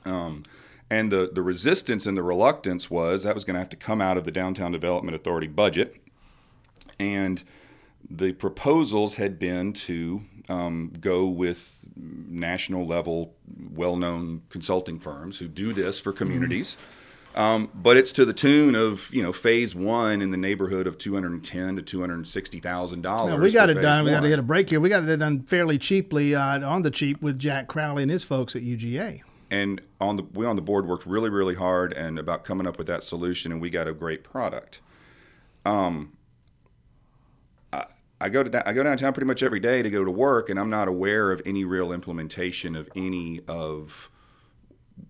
Um, 0.05 0.43
and 0.89 1.11
the, 1.11 1.29
the 1.33 1.41
resistance 1.41 2.05
and 2.05 2.17
the 2.17 2.23
reluctance 2.23 2.89
was 2.89 3.23
that 3.23 3.35
was 3.35 3.43
going 3.43 3.55
to 3.55 3.59
have 3.59 3.69
to 3.69 3.77
come 3.77 4.01
out 4.01 4.17
of 4.17 4.23
the 4.23 4.31
Downtown 4.31 4.71
Development 4.71 5.15
Authority 5.15 5.47
budget. 5.47 5.97
And 6.99 7.43
the 8.09 8.31
proposals 8.33 9.15
had 9.15 9.37
been 9.37 9.73
to 9.73 10.23
um, 10.49 10.93
go 10.99 11.27
with 11.27 11.85
national 11.95 12.85
level, 12.85 13.35
well 13.73 13.97
known 13.97 14.43
consulting 14.49 14.99
firms 14.99 15.37
who 15.37 15.47
do 15.47 15.73
this 15.73 15.99
for 15.99 16.13
communities. 16.13 16.77
Um, 17.37 17.69
but 17.75 17.97
it's 17.97 18.11
to 18.13 18.25
the 18.25 18.33
tune 18.33 18.73
of 18.75 19.13
you 19.13 19.21
know 19.21 19.31
phase 19.31 19.75
one 19.75 20.21
in 20.23 20.31
the 20.31 20.37
neighborhood 20.37 20.87
of 20.87 20.97
two 20.97 21.13
hundred 21.13 21.33
and 21.33 21.43
ten 21.43 21.75
to 21.75 21.83
two 21.83 21.99
hundred 22.01 22.15
and 22.15 22.27
sixty 22.27 22.59
thousand 22.59 23.03
dollars. 23.03 23.39
We 23.39 23.51
got 23.51 23.69
it 23.69 23.75
done. 23.75 24.05
We 24.05 24.11
got 24.11 24.21
to 24.21 24.29
get 24.29 24.39
a 24.39 24.43
break 24.43 24.69
here. 24.71 24.79
We 24.79 24.89
got 24.89 25.07
it 25.07 25.17
done 25.17 25.43
fairly 25.43 25.77
cheaply 25.77 26.33
uh, 26.33 26.67
on 26.67 26.81
the 26.81 26.89
cheap 26.89 27.21
with 27.21 27.37
Jack 27.37 27.67
Crowley 27.67 28.01
and 28.01 28.11
his 28.11 28.23
folks 28.23 28.55
at 28.55 28.63
UGA. 28.63 29.21
and 29.51 29.79
on 30.01 30.17
the 30.17 30.23
we 30.33 30.45
on 30.47 30.55
the 30.55 30.61
board 30.63 30.87
worked 30.87 31.05
really 31.05 31.29
really 31.29 31.53
hard 31.55 31.93
and 31.93 32.17
about 32.19 32.43
coming 32.43 32.65
up 32.67 32.77
with 32.79 32.87
that 32.87 33.03
solution 33.03 33.51
and 33.51 33.61
we 33.61 33.69
got 33.69 33.87
a 33.87 33.93
great 33.93 34.23
product 34.23 34.81
um 35.65 36.11
I, 37.71 37.85
I 38.19 38.29
go 38.29 38.43
to 38.43 38.67
I 38.67 38.73
go 38.73 38.83
downtown 38.83 39.13
pretty 39.13 39.27
much 39.27 39.41
every 39.43 39.59
day 39.61 39.81
to 39.81 39.89
go 39.89 40.03
to 40.03 40.11
work 40.11 40.49
and 40.49 40.59
I'm 40.59 40.69
not 40.69 40.87
aware 40.87 41.31
of 41.31 41.41
any 41.45 41.63
real 41.63 41.91
implementation 41.93 42.75
of 42.75 42.89
any 42.95 43.39
of 43.47 44.09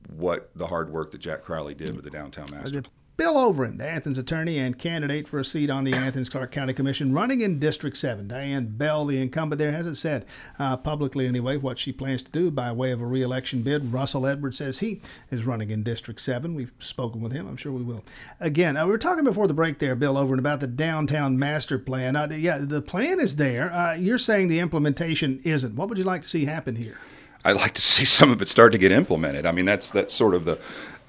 what 0.10 0.50
the 0.56 0.68
hard 0.68 0.92
work 0.92 1.12
that 1.12 1.20
Jack 1.20 1.44
Crowley 1.44 1.74
did 1.74 1.96
with 1.96 2.04
the 2.04 2.12
downtown 2.12 2.48
master 2.52 2.84
Bill 3.18 3.34
Overend, 3.34 3.80
the 3.80 3.90
Athens 3.90 4.20
attorney 4.20 4.60
and 4.60 4.78
candidate 4.78 5.28
for 5.28 5.40
a 5.40 5.46
seat 5.46 5.72
on 5.72 5.84
the 5.84 5.94
Athens 5.94 6.30
Clarke 6.30 6.52
County 6.52 6.72
Commission, 6.72 7.14
running 7.14 7.42
in 7.42 7.58
District 7.58 7.98
7. 7.98 8.28
Diane 8.28 8.68
Bell, 8.78 9.06
the 9.06 9.20
incumbent 9.20 9.58
there, 9.58 9.72
hasn't 9.72 9.98
said 9.98 10.24
uh, 10.60 10.78
publicly 10.78 11.26
anyway 11.26 11.58
what 11.58 11.80
she 11.80 11.92
plans 11.92 12.22
to 12.22 12.30
do 12.30 12.52
by 12.52 12.72
way 12.72 12.92
of 12.92 13.02
a 13.02 13.08
reelection 13.08 13.64
bid. 13.64 13.92
Russell 13.92 14.28
Edwards 14.28 14.60
says 14.60 14.78
he 14.78 15.02
is 15.32 15.48
running 15.48 15.72
in 15.72 15.82
District 15.82 16.22
7. 16.22 16.54
We've 16.54 16.72
spoken 16.78 17.20
with 17.22 17.32
him. 17.32 17.48
I'm 17.48 17.58
sure 17.58 17.72
we 17.72 17.82
will. 17.82 18.04
Again, 18.40 18.78
uh, 18.78 18.86
we 18.86 18.92
were 18.92 19.00
talking 19.00 19.24
before 19.24 19.48
the 19.48 19.54
break 19.56 19.80
there, 19.80 19.96
Bill 19.96 20.14
Overend, 20.14 20.38
about 20.38 20.60
the 20.60 20.68
downtown 20.68 21.40
master 21.40 21.80
plan. 21.80 22.16
Uh, 22.16 22.28
yeah, 22.30 22.60
the 22.60 22.84
plan 22.84 23.20
is 23.20 23.38
there. 23.38 23.74
Uh, 23.74 23.96
you're 23.96 24.20
saying 24.20 24.48
the 24.48 24.60
implementation 24.60 25.42
isn't. 25.44 25.76
What 25.76 25.90
would 25.90 25.98
you 25.98 26.04
like 26.04 26.22
to 26.22 26.30
see 26.30 26.46
happen 26.46 26.76
here? 26.76 27.00
I'd 27.48 27.56
like 27.56 27.74
to 27.76 27.82
see 27.94 28.06
some 28.06 28.30
of 28.30 28.42
it 28.42 28.48
start 28.48 28.74
to 28.74 28.78
get 28.78 28.92
implemented. 28.92 29.46
I 29.46 29.52
mean, 29.52 29.66
that's 29.66 29.90
that's 29.90 30.14
sort 30.14 30.36
of 30.36 30.46
the 30.46 30.60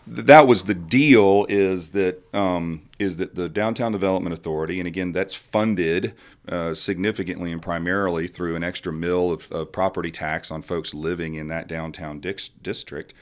that 0.07 0.47
was 0.47 0.65
the 0.65 0.75
deal 0.75 1.45
is 1.49 1.91
that 1.91 2.23
um, 2.35 2.83
is 2.99 3.19
that 3.19 3.35
the 3.35 3.49
downtown 3.49 3.93
development 3.93 4.33
authority, 4.33 4.79
and 4.79 4.87
again, 4.87 5.13
that's 5.13 5.35
funded 5.35 6.15
uh, 6.49 6.75
significantly 6.75 7.53
and 7.53 7.61
primarily 7.61 8.27
through 8.27 8.57
an 8.57 8.65
extra 8.65 8.93
mill 8.93 9.31
of, 9.31 9.51
of 9.53 9.71
property 9.71 10.11
tax 10.11 10.51
on 10.51 10.63
folks 10.63 10.95
living 10.95 11.35
in 11.35 11.49
that 11.49 11.69
downtown 11.69 12.21
dix- 12.21 12.49
district. 12.49 13.13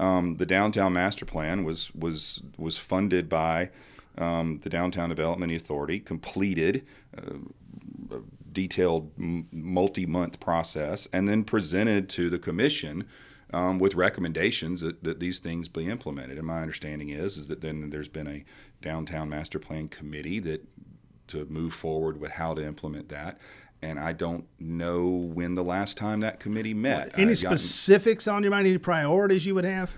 Um, 0.00 0.36
the 0.36 0.46
downtown 0.46 0.94
master 0.94 1.24
plan 1.24 1.64
was 1.64 1.94
was 1.94 2.42
was 2.58 2.78
funded 2.78 3.28
by 3.28 3.70
um, 4.18 4.60
the 4.62 4.70
downtown 4.70 5.10
development 5.10 5.52
authority, 5.52 6.00
completed. 6.00 6.84
Uh, 7.16 7.36
detailed 8.52 9.12
multi-month 9.16 10.40
process 10.40 11.08
and 11.12 11.28
then 11.28 11.44
presented 11.44 12.08
to 12.10 12.30
the 12.30 12.38
commission 12.38 13.06
um, 13.52 13.78
with 13.78 13.94
recommendations 13.94 14.80
that, 14.80 15.04
that 15.04 15.20
these 15.20 15.38
things 15.38 15.68
be 15.68 15.88
implemented. 15.88 16.38
And 16.38 16.46
my 16.46 16.62
understanding 16.62 17.10
is 17.10 17.36
is 17.36 17.48
that 17.48 17.60
then 17.60 17.90
there's 17.90 18.08
been 18.08 18.26
a 18.26 18.44
downtown 18.80 19.28
master 19.28 19.58
plan 19.58 19.88
committee 19.88 20.38
that 20.40 20.64
to 21.28 21.44
move 21.46 21.72
forward 21.72 22.20
with 22.20 22.32
how 22.32 22.54
to 22.54 22.64
implement 22.64 23.08
that. 23.08 23.38
And 23.82 23.98
I 23.98 24.12
don't 24.12 24.46
know 24.60 25.08
when 25.08 25.54
the 25.54 25.64
last 25.64 25.96
time 25.96 26.20
that 26.20 26.38
committee 26.38 26.74
met. 26.74 27.18
Any 27.18 27.34
gotten- 27.34 27.58
specifics 27.58 28.28
on 28.28 28.42
your 28.42 28.50
mind? 28.50 28.66
Any 28.66 28.78
priorities 28.78 29.44
you 29.44 29.54
would 29.54 29.64
have? 29.64 29.92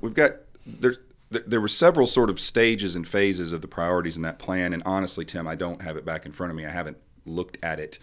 we've 0.00 0.14
got 0.14 0.32
there's 0.66 0.98
th- 1.34 1.44
there 1.46 1.60
were 1.60 1.68
several 1.68 2.06
sort 2.06 2.30
of 2.30 2.40
stages 2.40 2.96
and 2.96 3.06
phases 3.06 3.52
of 3.52 3.60
the 3.60 3.68
priorities 3.68 4.16
in 4.16 4.22
that 4.22 4.38
plan 4.38 4.72
and 4.72 4.82
honestly 4.86 5.24
tim 5.24 5.46
i 5.46 5.54
don't 5.54 5.82
have 5.82 5.96
it 5.96 6.04
back 6.04 6.24
in 6.26 6.32
front 6.32 6.50
of 6.50 6.56
me 6.56 6.64
i 6.64 6.70
haven't 6.70 6.96
looked 7.26 7.58
at 7.62 7.78
it 7.78 7.98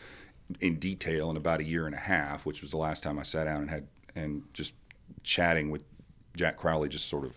in 0.60 0.78
detail 0.78 1.30
in 1.32 1.38
about 1.38 1.60
a 1.60 1.64
year 1.64 1.86
and 1.86 1.96
a 1.96 2.00
half 2.00 2.46
which 2.46 2.62
was 2.62 2.72
the 2.72 2.78
last 2.78 3.02
time 3.04 3.18
i 3.18 3.24
sat 3.24 3.46
down 3.46 3.62
and 3.62 3.70
had 3.70 3.88
and 4.16 4.44
just 4.54 4.74
chatting 5.24 5.70
with 5.72 5.84
jack 6.36 6.58
crowley 6.58 6.90
just 6.90 7.08
sort 7.08 7.26
of 7.26 7.36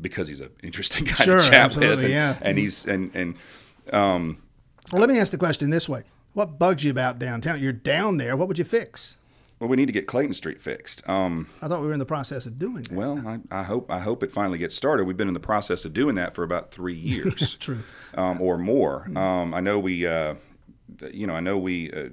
because 0.00 0.28
he's 0.28 0.40
an 0.40 0.50
interesting 0.62 1.04
guy 1.04 1.12
Sure, 1.24 1.38
to 1.38 1.44
chat 1.44 1.74
with 1.74 1.82
absolutely, 1.84 2.04
and, 2.06 2.12
yeah. 2.12 2.38
and 2.42 2.58
he's 2.58 2.86
and 2.86 3.10
and 3.14 3.34
um, 3.92 4.42
Well, 4.92 5.00
let 5.00 5.08
me 5.10 5.18
ask 5.18 5.32
the 5.32 5.38
question 5.38 5.70
this 5.70 5.88
way: 5.88 6.04
What 6.34 6.58
bugs 6.58 6.84
you 6.84 6.90
about 6.90 7.18
downtown? 7.18 7.60
You're 7.60 7.72
down 7.72 8.16
there. 8.18 8.36
What 8.36 8.46
would 8.48 8.58
you 8.58 8.64
fix? 8.64 9.16
Well 9.60 9.68
we 9.68 9.76
need 9.76 9.86
to 9.86 9.92
get 9.92 10.06
clayton 10.06 10.34
street 10.34 10.60
fixed 10.60 11.08
um, 11.08 11.46
I 11.62 11.68
thought 11.68 11.80
we 11.80 11.86
were 11.86 11.92
in 11.92 11.98
the 11.98 12.06
process 12.06 12.46
of 12.46 12.58
doing 12.58 12.82
that. 12.82 12.92
Well, 12.92 13.22
I, 13.26 13.40
I 13.50 13.62
hope 13.62 13.90
I 13.90 13.98
hope 13.98 14.22
it 14.22 14.32
finally 14.32 14.58
gets 14.58 14.74
started. 14.74 15.04
We've 15.04 15.16
been 15.16 15.28
in 15.28 15.34
the 15.34 15.40
process 15.40 15.84
of 15.84 15.92
doing 15.92 16.14
that 16.16 16.34
for 16.34 16.42
about 16.42 16.70
three 16.70 16.94
years, 17.12 17.54
True. 17.56 17.78
um, 18.14 18.40
or 18.40 18.58
more. 18.58 19.08
Um, 19.16 19.54
I 19.54 19.60
know 19.60 19.78
we, 19.78 20.06
uh, 20.06 20.34
you 21.12 21.26
know, 21.26 21.34
I 21.34 21.40
know 21.40 21.58
we 21.58 21.90
uh, 21.92 22.08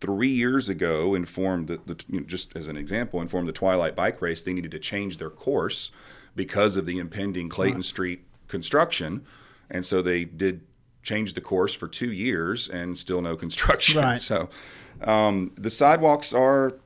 three 0.00 0.28
years 0.28 0.68
ago 0.68 1.14
informed 1.14 1.68
the, 1.68 1.80
the 1.86 2.02
you 2.08 2.20
know, 2.20 2.26
just 2.26 2.56
as 2.56 2.68
an 2.68 2.76
example, 2.76 3.20
informed 3.20 3.48
the 3.48 3.52
Twilight 3.52 3.96
Bike 3.96 4.20
Race 4.20 4.42
they 4.42 4.52
needed 4.52 4.70
to 4.72 4.78
change 4.78 5.16
their 5.16 5.30
course 5.30 5.90
because 6.36 6.76
of 6.76 6.86
the 6.86 6.98
impending 6.98 7.48
Clayton 7.48 7.82
Street 7.82 8.22
construction, 8.48 9.24
and 9.70 9.84
so 9.86 10.02
they 10.02 10.24
did 10.24 10.62
change 11.02 11.34
the 11.34 11.40
course 11.40 11.74
for 11.74 11.86
two 11.86 12.10
years 12.12 12.68
and 12.68 12.96
still 12.96 13.20
no 13.20 13.36
construction. 13.36 14.00
Right. 14.04 14.18
So 14.18 14.48
um, 15.02 15.52
the 15.56 15.70
sidewalks 15.70 16.32
are 16.32 16.78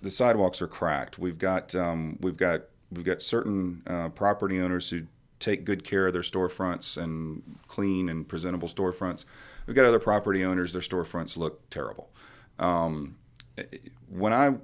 the 0.00 0.10
sidewalks 0.10 0.60
are 0.60 0.66
cracked. 0.66 1.18
We've 1.18 1.38
got 1.38 1.74
um, 1.74 2.18
we've 2.20 2.36
got 2.36 2.62
we've 2.90 3.04
got 3.04 3.22
certain 3.22 3.82
uh, 3.86 4.08
property 4.10 4.60
owners 4.60 4.90
who 4.90 5.02
take 5.38 5.64
good 5.64 5.82
care 5.84 6.06
of 6.06 6.12
their 6.12 6.22
storefronts 6.22 7.02
and 7.02 7.58
clean 7.66 8.08
and 8.08 8.28
presentable 8.28 8.68
storefronts. 8.68 9.24
We've 9.66 9.76
got 9.76 9.84
other 9.84 9.98
property 9.98 10.44
owners 10.44 10.72
their 10.72 10.82
storefronts 10.82 11.36
look 11.36 11.68
terrible. 11.70 12.10
Um, 12.58 13.16
when 14.08 14.32
I 14.32 14.56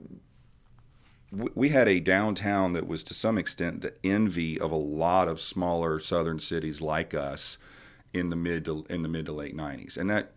we 1.30 1.68
had 1.68 1.88
a 1.88 2.00
downtown 2.00 2.72
that 2.72 2.86
was 2.86 3.02
to 3.04 3.14
some 3.14 3.36
extent 3.36 3.82
the 3.82 3.94
envy 4.02 4.58
of 4.58 4.70
a 4.72 4.76
lot 4.76 5.28
of 5.28 5.40
smaller 5.40 5.98
southern 5.98 6.38
cities 6.38 6.80
like 6.80 7.12
us 7.12 7.58
in 8.14 8.30
the 8.30 8.36
mid 8.36 8.64
to 8.64 8.84
in 8.88 9.02
the 9.02 9.08
mid 9.08 9.26
to 9.26 9.32
late 9.32 9.54
90s 9.54 9.98
and 9.98 10.08
that 10.08 10.32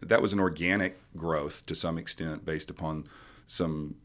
that 0.00 0.20
was 0.20 0.32
an 0.32 0.40
organic 0.40 0.98
growth 1.16 1.64
to 1.66 1.74
some 1.74 1.98
extent 1.98 2.44
based 2.44 2.70
upon 2.70 3.06
some 3.46 3.96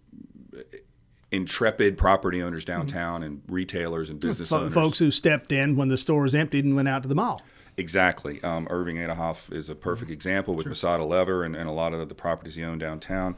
intrepid 1.32 1.98
property 1.98 2.42
owners 2.42 2.64
downtown 2.64 3.22
and 3.24 3.42
retailers 3.48 4.10
and 4.10 4.20
business 4.20 4.50
Fo- 4.50 4.60
owners 4.60 4.74
folks 4.74 5.00
who 5.00 5.12
stepped 5.12 5.52
in 5.52 5.76
when 5.76 5.90
the 5.90 5.98
stores 5.98 6.34
emptied 6.34 6.64
and 6.66 6.76
went 6.76 6.88
out 6.88 7.04
to 7.04 7.10
the 7.10 7.16
mall. 7.16 7.42
Exactly. 7.76 8.42
Um, 8.44 8.68
Irving 8.70 8.98
Adehoff 8.98 9.52
is 9.54 9.70
a 9.70 9.76
perfect 9.76 10.10
example 10.10 10.56
with 10.56 10.66
Masada 10.66 11.04
Leather 11.04 11.44
and, 11.44 11.56
and 11.56 11.70
a 11.70 11.72
lot 11.72 11.94
of 11.94 12.10
the 12.10 12.16
properties 12.16 12.56
he 12.56 12.64
owned 12.64 12.80
downtown. 12.80 13.36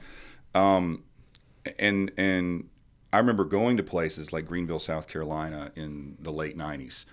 Um, 0.55 1.03
and 1.77 2.11
and 2.17 2.69
I 3.11 3.17
remember 3.17 3.43
going 3.43 3.77
to 3.77 3.83
places 3.83 4.31
like 4.31 4.45
Greenville, 4.45 4.79
South 4.79 5.07
Carolina 5.07 5.71
in 5.75 6.15
the 6.19 6.31
late 6.31 6.57
90s. 6.57 7.05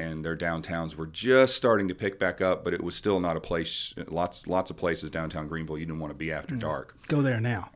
And 0.00 0.24
their 0.24 0.36
downtowns 0.36 0.94
were 0.94 1.06
just 1.06 1.56
starting 1.56 1.88
to 1.88 1.94
pick 1.94 2.18
back 2.18 2.40
up, 2.40 2.64
but 2.64 2.72
it 2.72 2.82
was 2.82 2.94
still 2.94 3.20
not 3.20 3.36
a 3.36 3.40
place. 3.40 3.92
Lots, 4.08 4.46
lots 4.46 4.70
of 4.70 4.76
places 4.76 5.10
downtown 5.10 5.46
Greenville 5.46 5.76
you 5.76 5.84
didn't 5.84 6.00
want 6.00 6.10
to 6.10 6.16
be 6.16 6.32
after 6.32 6.56
dark. 6.56 6.96
Go 7.06 7.20
there 7.20 7.38
now. 7.38 7.70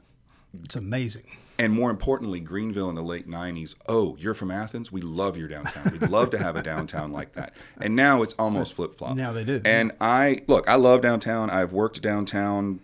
It's 0.62 0.76
amazing. 0.76 1.24
And 1.58 1.72
more 1.72 1.90
importantly, 1.90 2.40
Greenville 2.40 2.88
in 2.88 2.96
the 2.96 3.02
late 3.02 3.28
90s. 3.28 3.74
Oh, 3.86 4.16
you're 4.18 4.34
from 4.34 4.50
Athens? 4.50 4.90
We 4.90 5.02
love 5.02 5.36
your 5.36 5.48
downtown. 5.48 5.92
We'd 5.92 6.10
love 6.10 6.30
to 6.30 6.38
have 6.38 6.56
a 6.56 6.62
downtown 6.62 7.12
like 7.12 7.34
that. 7.34 7.54
And 7.80 7.94
now 7.94 8.22
it's 8.22 8.34
almost 8.38 8.72
flip 8.74 8.94
flop. 8.94 9.16
Now 9.16 9.32
they 9.32 9.44
do. 9.44 9.60
And 9.64 9.92
I, 10.00 10.42
look, 10.48 10.68
I 10.68 10.74
love 10.74 11.02
downtown. 11.02 11.50
I've 11.50 11.72
worked 11.72 12.02
downtown 12.02 12.80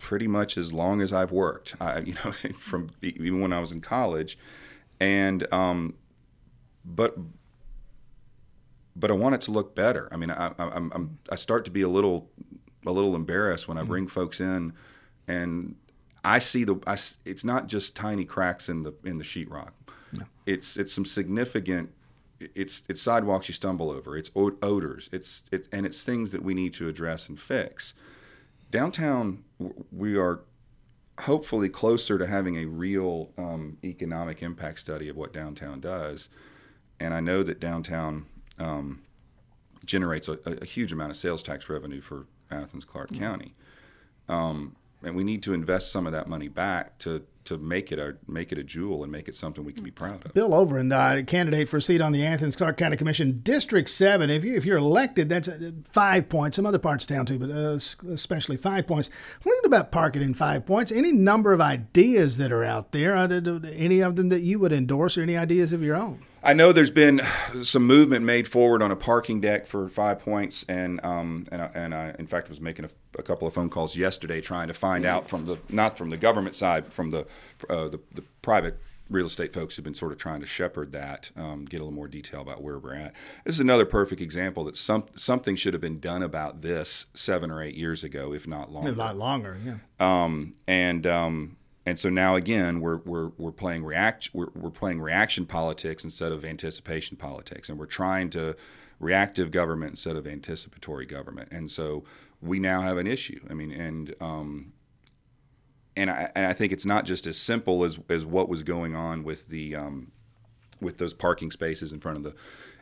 pretty 0.00 0.26
much 0.26 0.58
as 0.58 0.72
long 0.72 1.00
as 1.00 1.12
I've 1.12 1.32
worked, 1.32 1.76
I, 1.80 2.00
you 2.00 2.14
know, 2.14 2.32
from 2.58 2.90
even 3.02 3.40
when 3.40 3.52
I 3.52 3.60
was 3.60 3.72
in 3.72 3.80
college. 3.80 4.36
And, 5.00 5.50
um, 5.52 5.94
but, 6.84 7.16
but 8.98 9.10
I 9.10 9.14
want 9.14 9.34
it 9.36 9.40
to 9.42 9.50
look 9.52 9.74
better. 9.74 10.08
I 10.10 10.16
mean, 10.16 10.30
I, 10.30 10.48
I, 10.48 10.52
I'm, 10.58 10.90
I'm, 10.94 11.18
I 11.30 11.36
start 11.36 11.64
to 11.66 11.70
be 11.70 11.82
a 11.82 11.88
little, 11.88 12.28
a 12.86 12.92
little 12.92 13.14
embarrassed 13.14 13.68
when 13.68 13.78
I 13.78 13.82
Mm-hmm. 13.82 13.88
bring 13.90 14.06
folks 14.08 14.40
in 14.40 14.72
and 15.28 15.76
I 16.24 16.40
see 16.40 16.64
the. 16.64 16.80
I 16.86 16.94
it's 17.24 17.44
not 17.44 17.68
just 17.68 17.94
tiny 17.94 18.24
cracks 18.24 18.68
in 18.68 18.82
the 18.82 18.92
in 19.04 19.18
the 19.18 19.24
sheetrock. 19.24 19.70
It's 20.46 20.76
it's 20.76 20.92
some 20.92 21.04
significant. 21.04 21.90
It's 22.40 22.82
it's 22.88 23.00
sidewalks 23.02 23.48
you 23.48 23.54
stumble 23.54 23.90
over. 23.90 24.16
It's 24.16 24.30
odors. 24.34 25.08
It's 25.12 25.44
it 25.52 25.68
and 25.72 25.86
it's 25.86 26.02
things 26.02 26.32
that 26.32 26.42
we 26.42 26.54
need 26.54 26.74
to 26.74 26.88
address 26.88 27.28
and 27.28 27.38
fix. 27.38 27.94
Downtown, 28.70 29.44
we 29.92 30.16
are 30.16 30.40
hopefully 31.20 31.68
closer 31.68 32.18
to 32.18 32.26
having 32.26 32.56
a 32.56 32.64
real 32.66 33.30
um, 33.38 33.78
economic 33.84 34.42
impact 34.42 34.78
study 34.80 35.08
of 35.08 35.16
what 35.16 35.32
downtown 35.32 35.80
does, 35.80 36.28
and 37.00 37.14
I 37.14 37.20
know 37.20 37.42
that 37.42 37.60
downtown 37.60 38.26
um, 38.58 39.02
generates 39.84 40.28
a, 40.28 40.38
a 40.44 40.64
huge 40.64 40.92
amount 40.92 41.10
of 41.10 41.16
sales 41.16 41.42
tax 41.42 41.68
revenue 41.68 42.00
for 42.00 42.26
Athens 42.50 42.84
Clarke 42.84 43.12
County 43.12 43.54
Um, 44.28 44.76
and 45.02 45.14
we 45.14 45.24
need 45.24 45.42
to 45.44 45.52
invest 45.54 45.92
some 45.92 46.06
of 46.06 46.12
that 46.12 46.28
money 46.28 46.48
back 46.48 46.98
to 46.98 47.22
to 47.44 47.56
make 47.56 47.92
it 47.92 47.98
a 47.98 48.16
make 48.26 48.52
it 48.52 48.58
a 48.58 48.64
jewel 48.64 49.02
and 49.02 49.10
make 49.10 49.26
it 49.26 49.34
something 49.34 49.64
we 49.64 49.72
can 49.72 49.82
be 49.84 49.90
proud 49.90 50.22
of. 50.26 50.34
Bill 50.34 50.50
Overend, 50.50 50.92
uh, 50.92 51.24
candidate 51.24 51.68
for 51.70 51.78
a 51.78 51.82
seat 51.82 52.02
on 52.02 52.12
the 52.12 52.26
Athens 52.26 52.56
Clarke 52.56 52.76
County 52.76 52.96
Commission, 52.96 53.40
District 53.42 53.88
Seven. 53.88 54.28
If 54.28 54.44
you 54.44 54.54
if 54.54 54.66
you're 54.66 54.76
elected, 54.76 55.30
that's 55.30 55.48
uh, 55.48 55.70
five 55.90 56.28
points. 56.28 56.56
Some 56.56 56.66
other 56.66 56.78
parts 56.78 57.04
of 57.04 57.08
town 57.08 57.24
too, 57.24 57.38
but 57.38 57.50
uh, 57.50 57.78
especially 58.12 58.58
five 58.58 58.86
points. 58.86 59.08
What 59.42 59.52
do 59.52 59.56
you 59.56 59.62
do 59.62 59.68
about 59.68 59.92
parking 59.92 60.20
in 60.20 60.34
five 60.34 60.66
points? 60.66 60.92
Any 60.92 61.12
number 61.12 61.54
of 61.54 61.60
ideas 61.60 62.36
that 62.36 62.52
are 62.52 62.64
out 62.64 62.92
there. 62.92 63.16
Uh, 63.16 63.28
any 63.72 64.00
of 64.00 64.16
them 64.16 64.28
that 64.28 64.42
you 64.42 64.58
would 64.58 64.72
endorse, 64.72 65.16
or 65.16 65.22
any 65.22 65.36
ideas 65.36 65.72
of 65.72 65.82
your 65.82 65.96
own? 65.96 66.24
I 66.42 66.52
know 66.54 66.72
there's 66.72 66.90
been 66.90 67.20
some 67.62 67.86
movement 67.86 68.24
made 68.24 68.46
forward 68.48 68.82
on 68.82 68.90
a 68.90 68.96
parking 68.96 69.40
deck 69.40 69.66
for 69.66 69.88
Five 69.88 70.20
Points, 70.20 70.64
and 70.68 71.00
um, 71.04 71.46
and 71.50 71.62
I, 71.62 71.70
and 71.74 71.94
I 71.94 72.14
in 72.18 72.26
fact 72.26 72.48
was 72.48 72.60
making 72.60 72.84
a, 72.84 72.90
a 73.18 73.22
couple 73.22 73.48
of 73.48 73.54
phone 73.54 73.70
calls 73.70 73.96
yesterday 73.96 74.40
trying 74.40 74.68
to 74.68 74.74
find 74.74 75.04
out 75.04 75.28
from 75.28 75.44
the 75.44 75.58
not 75.68 75.98
from 75.98 76.10
the 76.10 76.16
government 76.16 76.54
side, 76.54 76.84
but 76.84 76.92
from 76.92 77.10
the 77.10 77.26
uh, 77.68 77.88
the, 77.88 78.00
the 78.14 78.22
private 78.42 78.78
real 79.10 79.26
estate 79.26 79.54
folks 79.54 79.74
who've 79.74 79.84
been 79.84 79.94
sort 79.94 80.12
of 80.12 80.18
trying 80.18 80.40
to 80.40 80.46
shepherd 80.46 80.92
that, 80.92 81.30
um, 81.36 81.64
get 81.64 81.78
a 81.78 81.82
little 81.82 81.94
more 81.94 82.08
detail 82.08 82.40
about 82.42 82.62
where 82.62 82.78
we're 82.78 82.94
at. 82.94 83.14
This 83.44 83.54
is 83.54 83.60
another 83.60 83.86
perfect 83.86 84.20
example 84.20 84.64
that 84.64 84.76
some 84.76 85.04
something 85.16 85.56
should 85.56 85.74
have 85.74 85.80
been 85.80 85.98
done 85.98 86.22
about 86.22 86.60
this 86.60 87.06
seven 87.14 87.50
or 87.50 87.62
eight 87.62 87.74
years 87.74 88.04
ago, 88.04 88.32
if 88.32 88.46
not 88.46 88.70
longer. 88.70 88.90
A 88.90 88.94
lot 88.94 89.16
longer. 89.16 89.56
Yeah. 89.64 89.76
um, 89.98 90.54
and 90.66 91.06
um, 91.06 91.56
and 91.88 91.98
so 91.98 92.08
now 92.10 92.36
again 92.36 92.80
we're 92.80 92.98
we're 92.98 93.30
we're 93.38 93.52
playing 93.52 93.84
react 93.84 94.30
we're, 94.32 94.48
we're 94.54 94.70
playing 94.70 95.00
reaction 95.00 95.46
politics 95.46 96.04
instead 96.04 96.32
of 96.32 96.44
anticipation 96.44 97.16
politics, 97.16 97.68
and 97.68 97.78
we're 97.78 97.86
trying 97.86 98.28
to 98.30 98.56
reactive 99.00 99.50
government 99.50 99.92
instead 99.92 100.16
of 100.16 100.26
anticipatory 100.26 101.06
government, 101.06 101.48
and 101.50 101.70
so 101.70 102.04
we 102.40 102.58
now 102.58 102.82
have 102.82 102.98
an 102.98 103.06
issue. 103.06 103.40
I 103.50 103.54
mean, 103.54 103.72
and 103.72 104.14
um, 104.20 104.72
and 105.96 106.10
I 106.10 106.30
and 106.34 106.46
I 106.46 106.52
think 106.52 106.72
it's 106.72 106.86
not 106.86 107.04
just 107.04 107.26
as 107.26 107.38
simple 107.38 107.84
as 107.84 107.98
as 108.08 108.24
what 108.24 108.48
was 108.48 108.62
going 108.62 108.94
on 108.94 109.24
with 109.24 109.48
the 109.48 109.74
um, 109.74 110.12
with 110.80 110.98
those 110.98 111.14
parking 111.14 111.50
spaces 111.50 111.92
in 111.92 112.00
front 112.00 112.18
of 112.18 112.22
the 112.22 112.34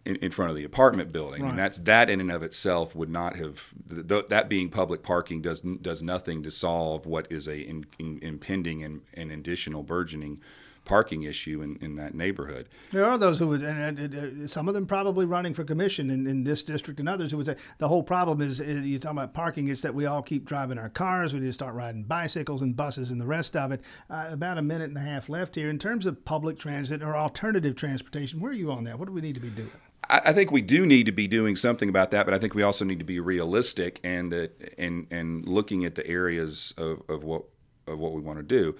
in, 0.06 0.16
in 0.16 0.30
front 0.30 0.50
of 0.50 0.56
the 0.56 0.64
apartment 0.64 1.12
building. 1.12 1.42
Right. 1.42 1.50
And 1.50 1.58
that's 1.58 1.78
that 1.80 2.08
in 2.08 2.20
and 2.20 2.30
of 2.30 2.42
itself 2.42 2.94
would 2.94 3.10
not 3.10 3.36
have 3.36 3.74
th- 3.90 4.28
that 4.28 4.48
being 4.48 4.70
public 4.70 5.02
parking 5.02 5.42
does 5.42 5.60
does 5.60 6.02
nothing 6.02 6.42
to 6.44 6.50
solve 6.50 7.06
what 7.06 7.30
is 7.30 7.46
a 7.48 7.58
in, 7.58 7.86
in, 7.98 8.18
impending 8.22 8.82
and, 8.82 9.02
and 9.14 9.30
additional 9.30 9.82
burgeoning 9.82 10.40
parking 10.86 11.24
issue 11.24 11.60
in, 11.62 11.76
in 11.82 11.96
that 11.96 12.14
neighborhood. 12.14 12.68
There 12.92 13.04
are 13.04 13.18
those 13.18 13.38
who 13.38 13.48
would, 13.48 13.62
and 13.62 14.48
some 14.48 14.68
of 14.68 14.74
them 14.74 14.86
probably 14.86 15.26
running 15.26 15.52
for 15.52 15.64
commission 15.64 16.10
in, 16.10 16.26
in 16.26 16.44
this 16.44 16.62
district, 16.62 17.00
and 17.00 17.08
others 17.08 17.32
who 17.32 17.36
would 17.38 17.46
say 17.46 17.56
the 17.78 17.88
whole 17.88 18.02
problem 18.02 18.40
is, 18.40 18.60
is 18.60 18.86
you're 18.86 19.00
talking 19.00 19.18
about 19.18 19.34
parking. 19.34 19.68
It's 19.68 19.82
that 19.82 19.94
we 19.94 20.06
all 20.06 20.22
keep 20.22 20.46
driving 20.46 20.78
our 20.78 20.88
cars. 20.88 21.34
We 21.34 21.40
need 21.40 21.46
to 21.46 21.52
start 21.52 21.74
riding 21.74 22.04
bicycles 22.04 22.62
and 22.62 22.74
buses 22.74 23.10
and 23.10 23.20
the 23.20 23.26
rest 23.26 23.56
of 23.56 23.72
it. 23.72 23.82
Uh, 24.08 24.28
about 24.30 24.56
a 24.58 24.62
minute 24.62 24.88
and 24.88 24.96
a 24.96 25.00
half 25.00 25.28
left 25.28 25.56
here. 25.56 25.68
In 25.68 25.78
terms 25.78 26.06
of 26.06 26.24
public 26.24 26.58
transit 26.58 27.02
or 27.02 27.16
alternative 27.16 27.74
transportation, 27.74 28.40
where 28.40 28.52
are 28.52 28.54
you 28.54 28.70
on 28.70 28.84
that? 28.84 28.98
What 28.98 29.06
do 29.06 29.12
we 29.12 29.20
need 29.20 29.34
to 29.34 29.40
be 29.40 29.50
doing? 29.50 29.70
I, 30.08 30.32
think 30.32 30.52
we 30.52 30.62
do 30.62 30.86
need 30.86 31.06
to 31.06 31.12
be 31.12 31.26
doing 31.26 31.56
something 31.56 31.88
about 31.88 32.10
that, 32.12 32.26
but 32.26 32.34
I 32.34 32.38
think 32.38 32.54
we 32.54 32.62
also 32.62 32.84
need 32.84 32.98
to 32.98 33.04
be 33.04 33.20
realistic 33.20 34.00
and 34.04 34.32
that 34.32 34.74
and 34.78 35.06
and 35.10 35.46
looking 35.48 35.84
at 35.84 35.94
the 35.94 36.06
areas 36.06 36.74
of, 36.76 37.02
of 37.08 37.24
what 37.24 37.44
of 37.86 37.98
what 37.98 38.12
we 38.12 38.20
want 38.20 38.38
to 38.38 38.42
do. 38.42 38.76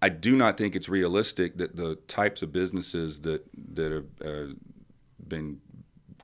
I 0.00 0.08
do 0.08 0.34
not 0.34 0.56
think 0.56 0.74
it's 0.74 0.88
realistic 0.88 1.58
that 1.58 1.76
the 1.76 1.96
types 2.08 2.42
of 2.42 2.52
businesses 2.52 3.20
that 3.20 3.44
that 3.74 3.92
have 3.92 4.06
uh, 4.24 4.52
been 5.26 5.60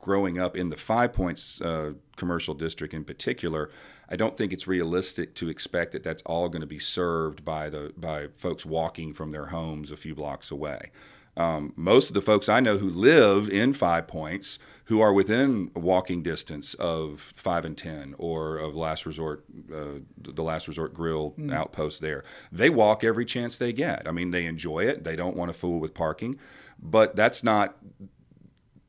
growing 0.00 0.38
up 0.38 0.56
in 0.56 0.70
the 0.70 0.76
Five 0.76 1.12
Points 1.12 1.60
uh, 1.60 1.92
commercial 2.16 2.54
district 2.54 2.94
in 2.94 3.04
particular, 3.04 3.70
I 4.08 4.16
don't 4.16 4.36
think 4.36 4.52
it's 4.52 4.66
realistic 4.66 5.34
to 5.36 5.48
expect 5.48 5.92
that 5.92 6.02
that's 6.02 6.22
all 6.22 6.48
going 6.48 6.62
to 6.62 6.66
be 6.66 6.78
served 6.78 7.44
by 7.44 7.68
the 7.68 7.92
by 7.96 8.28
folks 8.36 8.64
walking 8.64 9.12
from 9.12 9.30
their 9.30 9.46
homes 9.46 9.92
a 9.92 9.96
few 9.96 10.14
blocks 10.14 10.50
away. 10.50 10.90
Um, 11.38 11.73
most 11.76 12.11
of 12.11 12.14
the 12.14 12.21
folks 12.21 12.49
I 12.49 12.59
know 12.59 12.78
who 12.78 12.90
live 12.90 13.49
in 13.49 13.73
Five 13.73 14.09
Points, 14.09 14.59
who 14.87 15.00
are 15.00 15.12
within 15.12 15.71
walking 15.75 16.21
distance 16.23 16.75
of 16.75 17.21
Five 17.21 17.64
and 17.64 17.78
Ten 17.78 18.16
or 18.18 18.57
of 18.57 18.75
Last 18.75 19.07
Resort, 19.07 19.45
uh, 19.73 20.00
the 20.18 20.42
Last 20.42 20.66
Resort 20.66 20.92
Grill 20.92 21.35
mm. 21.38 21.54
outpost 21.54 22.00
there, 22.00 22.25
they 22.50 22.68
walk 22.68 23.04
every 23.04 23.25
chance 23.25 23.57
they 23.57 23.73
get. 23.73 24.09
I 24.09 24.11
mean, 24.11 24.33
they 24.33 24.47
enjoy 24.47 24.80
it. 24.80 25.04
They 25.04 25.14
don't 25.14 25.37
want 25.37 25.50
to 25.50 25.57
fool 25.57 25.78
with 25.78 25.95
parking, 25.95 26.40
but 26.83 27.14
that's 27.14 27.45
not 27.45 27.76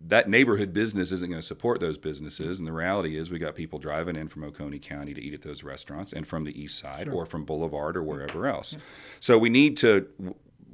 that 0.01 0.27
neighborhood 0.27 0.74
business 0.74 1.12
isn't 1.12 1.29
going 1.29 1.41
to 1.41 1.46
support 1.46 1.79
those 1.79 2.00
businesses. 2.00 2.58
And 2.58 2.68
the 2.68 2.72
reality 2.72 3.15
is, 3.15 3.29
we 3.29 3.38
got 3.38 3.53
people 3.53 3.77
driving 3.77 4.15
in 4.15 4.27
from 4.27 4.44
Oconee 4.44 4.79
County 4.79 5.13
to 5.13 5.22
eat 5.22 5.36
at 5.36 5.44
those 5.44 5.63
restaurants, 5.63 6.13
and 6.13 6.27
from 6.27 6.46
the 6.46 6.60
east 6.60 6.79
side 6.79 7.06
sure. 7.06 7.13
or 7.13 7.25
from 7.27 7.44
Boulevard 7.44 7.96
or 7.96 8.01
wherever 8.01 8.48
else. 8.48 8.74
Yeah. 8.74 8.79
So 9.20 9.38
we 9.38 9.50
need 9.50 9.77
to 9.77 10.08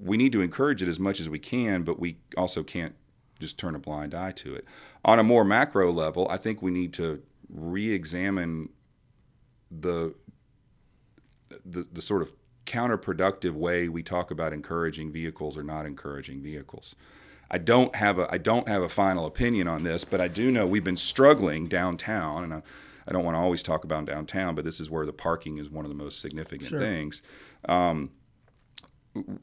we 0.01 0.17
need 0.17 0.31
to 0.33 0.41
encourage 0.41 0.81
it 0.81 0.87
as 0.87 0.99
much 0.99 1.19
as 1.19 1.29
we 1.29 1.39
can, 1.39 1.83
but 1.83 1.99
we 1.99 2.17
also 2.37 2.63
can't 2.63 2.95
just 3.39 3.57
turn 3.57 3.75
a 3.75 3.79
blind 3.79 4.13
eye 4.13 4.31
to 4.31 4.55
it. 4.55 4.65
On 5.03 5.19
a 5.19 5.23
more 5.23 5.43
macro 5.43 5.91
level, 5.91 6.27
I 6.29 6.37
think 6.37 6.61
we 6.61 6.71
need 6.71 6.93
to 6.93 7.21
re-examine 7.49 8.69
the 9.71 10.15
the, 11.63 11.87
the 11.91 12.01
sort 12.01 12.21
of 12.21 12.31
counterproductive 12.65 13.51
way 13.51 13.87
we 13.87 14.01
talk 14.01 14.31
about 14.31 14.51
encouraging 14.51 15.11
vehicles 15.11 15.57
or 15.57 15.63
not 15.63 15.85
encouraging 15.85 16.41
vehicles. 16.41 16.95
I 17.51 17.59
don't 17.59 17.95
have 17.95 18.17
a 18.17 18.27
I 18.31 18.37
don't 18.37 18.67
have 18.67 18.81
a 18.81 18.89
final 18.89 19.25
opinion 19.25 19.67
on 19.67 19.83
this, 19.83 20.03
but 20.03 20.19
I 20.19 20.27
do 20.27 20.51
know 20.51 20.65
we've 20.65 20.83
been 20.83 20.97
struggling 20.97 21.67
downtown, 21.67 22.43
and 22.43 22.53
I, 22.53 22.61
I 23.07 23.11
don't 23.11 23.23
want 23.23 23.35
to 23.35 23.39
always 23.39 23.61
talk 23.61 23.83
about 23.83 24.05
downtown, 24.05 24.55
but 24.55 24.65
this 24.65 24.79
is 24.79 24.89
where 24.89 25.05
the 25.05 25.13
parking 25.13 25.59
is 25.59 25.69
one 25.69 25.85
of 25.85 25.89
the 25.89 25.95
most 25.95 26.19
significant 26.19 26.69
sure. 26.69 26.79
things. 26.79 27.21
Um, 27.69 28.11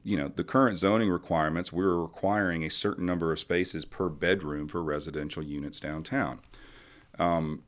you 0.04 0.16
know, 0.16 0.28
the 0.28 0.44
current 0.44 0.78
zoning 0.78 1.10
requirements, 1.10 1.72
we're 1.72 1.96
requiring 1.96 2.64
a 2.64 2.70
certain 2.70 3.06
number 3.06 3.32
of 3.32 3.38
spaces 3.38 3.84
per 3.84 4.08
bedroom 4.08 4.68
for 4.68 4.82
residential 4.82 5.42
units 5.42 5.80
downtown. 5.80 6.40
Um, 7.18 7.62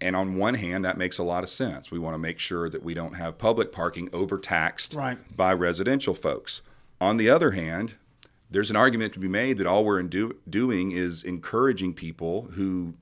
and 0.00 0.16
on 0.16 0.36
one 0.36 0.54
hand, 0.54 0.84
that 0.84 0.96
makes 0.96 1.18
a 1.18 1.22
lot 1.22 1.42
of 1.42 1.50
sense. 1.50 1.90
We 1.90 1.98
want 1.98 2.14
to 2.14 2.18
make 2.18 2.38
sure 2.38 2.68
that 2.70 2.82
we 2.82 2.94
don't 2.94 3.14
have 3.14 3.38
public 3.38 3.72
parking 3.72 4.08
overtaxed 4.12 4.94
right. 4.94 5.18
by 5.36 5.52
residential 5.52 6.14
folks. 6.14 6.62
On 7.00 7.16
the 7.16 7.28
other 7.28 7.52
hand, 7.52 7.94
there's 8.50 8.70
an 8.70 8.76
argument 8.76 9.12
to 9.14 9.18
be 9.18 9.28
made 9.28 9.58
that 9.58 9.66
all 9.66 9.84
we're 9.84 10.02
do- 10.02 10.36
doing 10.48 10.90
is 10.90 11.22
encouraging 11.22 11.94
people 11.94 12.48
who 12.52 12.94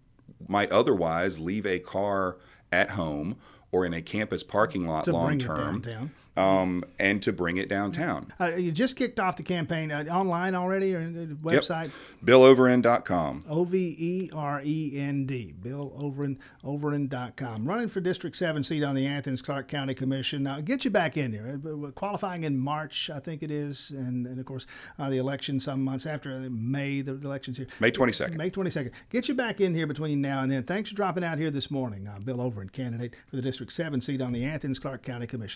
might 0.47 0.71
otherwise 0.71 1.39
leave 1.39 1.67
a 1.67 1.79
car 1.79 2.37
at 2.73 2.91
home 2.91 3.37
or 3.73 3.85
in 3.85 3.95
a 3.95 4.03
campus 4.03 4.43
parking 4.43 4.87
lot 4.87 5.07
long 5.09 5.39
term 5.39 5.83
um, 6.39 6.85
and 7.01 7.21
to 7.23 7.33
bring 7.33 7.57
it 7.57 7.69
downtown. 7.69 8.33
Uh, 8.41 8.55
you 8.55 8.71
just 8.71 8.95
kicked 8.95 9.19
off 9.19 9.37
the 9.37 9.43
campaign 9.43 9.91
uh, 9.91 10.05
online 10.11 10.55
already 10.55 10.95
or 10.95 11.01
website? 11.43 11.85
Yep. 11.85 11.93
BillOverend.com. 12.25 13.45
O 13.49 13.65
V 13.65 13.97
E 13.99 14.31
R 14.33 14.63
E 14.65 14.93
N 14.97 15.27
D. 15.27 15.55
BillOverend.com. 15.61 17.67
Running 17.67 17.89
for 17.89 18.01
District 18.01 18.37
7 18.37 18.63
seat 18.63 18.85
on 18.85 18.95
the 18.95 19.07
Athens 19.07 19.43
Clarke 19.43 19.67
County 19.67 19.95
Commission. 19.95 20.45
Now, 20.45 20.61
get 20.61 20.85
you 20.85 20.91
back 20.91 21.17
in 21.17 21.33
there. 21.33 21.59
Uh, 21.67 21.91
qualifying 21.91 22.45
in 22.45 22.57
March, 22.57 23.11
I 23.13 23.19
think 23.19 23.43
it 23.43 23.51
is. 23.51 23.91
And, 23.91 24.27
and 24.27 24.39
of 24.39 24.47
course, 24.47 24.67
uh, 24.99 25.11
the 25.11 25.19
election 25.19 25.59
some 25.59 25.83
months 25.83 26.07
after 26.07 26.35
uh, 26.35 26.49
May, 26.51 27.01
the 27.01 27.15
election's 27.15 27.57
here. 27.57 27.67
May 27.81 27.91
22nd. 27.91 28.37
May 28.37 28.51
22nd. 28.51 28.93
Get 29.11 29.27
you 29.27 29.35
back 29.35 29.61
in 29.61 29.75
here 29.75 29.89
between 29.89 30.21
now 30.21 30.43
and 30.43 30.53
then. 30.53 30.63
Thanks 30.63 30.91
for 30.91 30.97
dropping 30.97 31.25
out 31.25 31.39
here 31.39 31.51
this 31.51 31.69
morning. 31.69 32.09
Bill 32.25 32.39
Overend, 32.39 32.73
candidate 32.73 33.15
for 33.29 33.35
the 33.35 33.43
District 33.43 33.73
7 33.73 34.01
seat 34.01 34.21
on 34.21 34.33
the 34.33 34.45
Athens 34.45 34.79
Clark 34.79 35.03
County 35.03 35.27
Commission. 35.27 35.39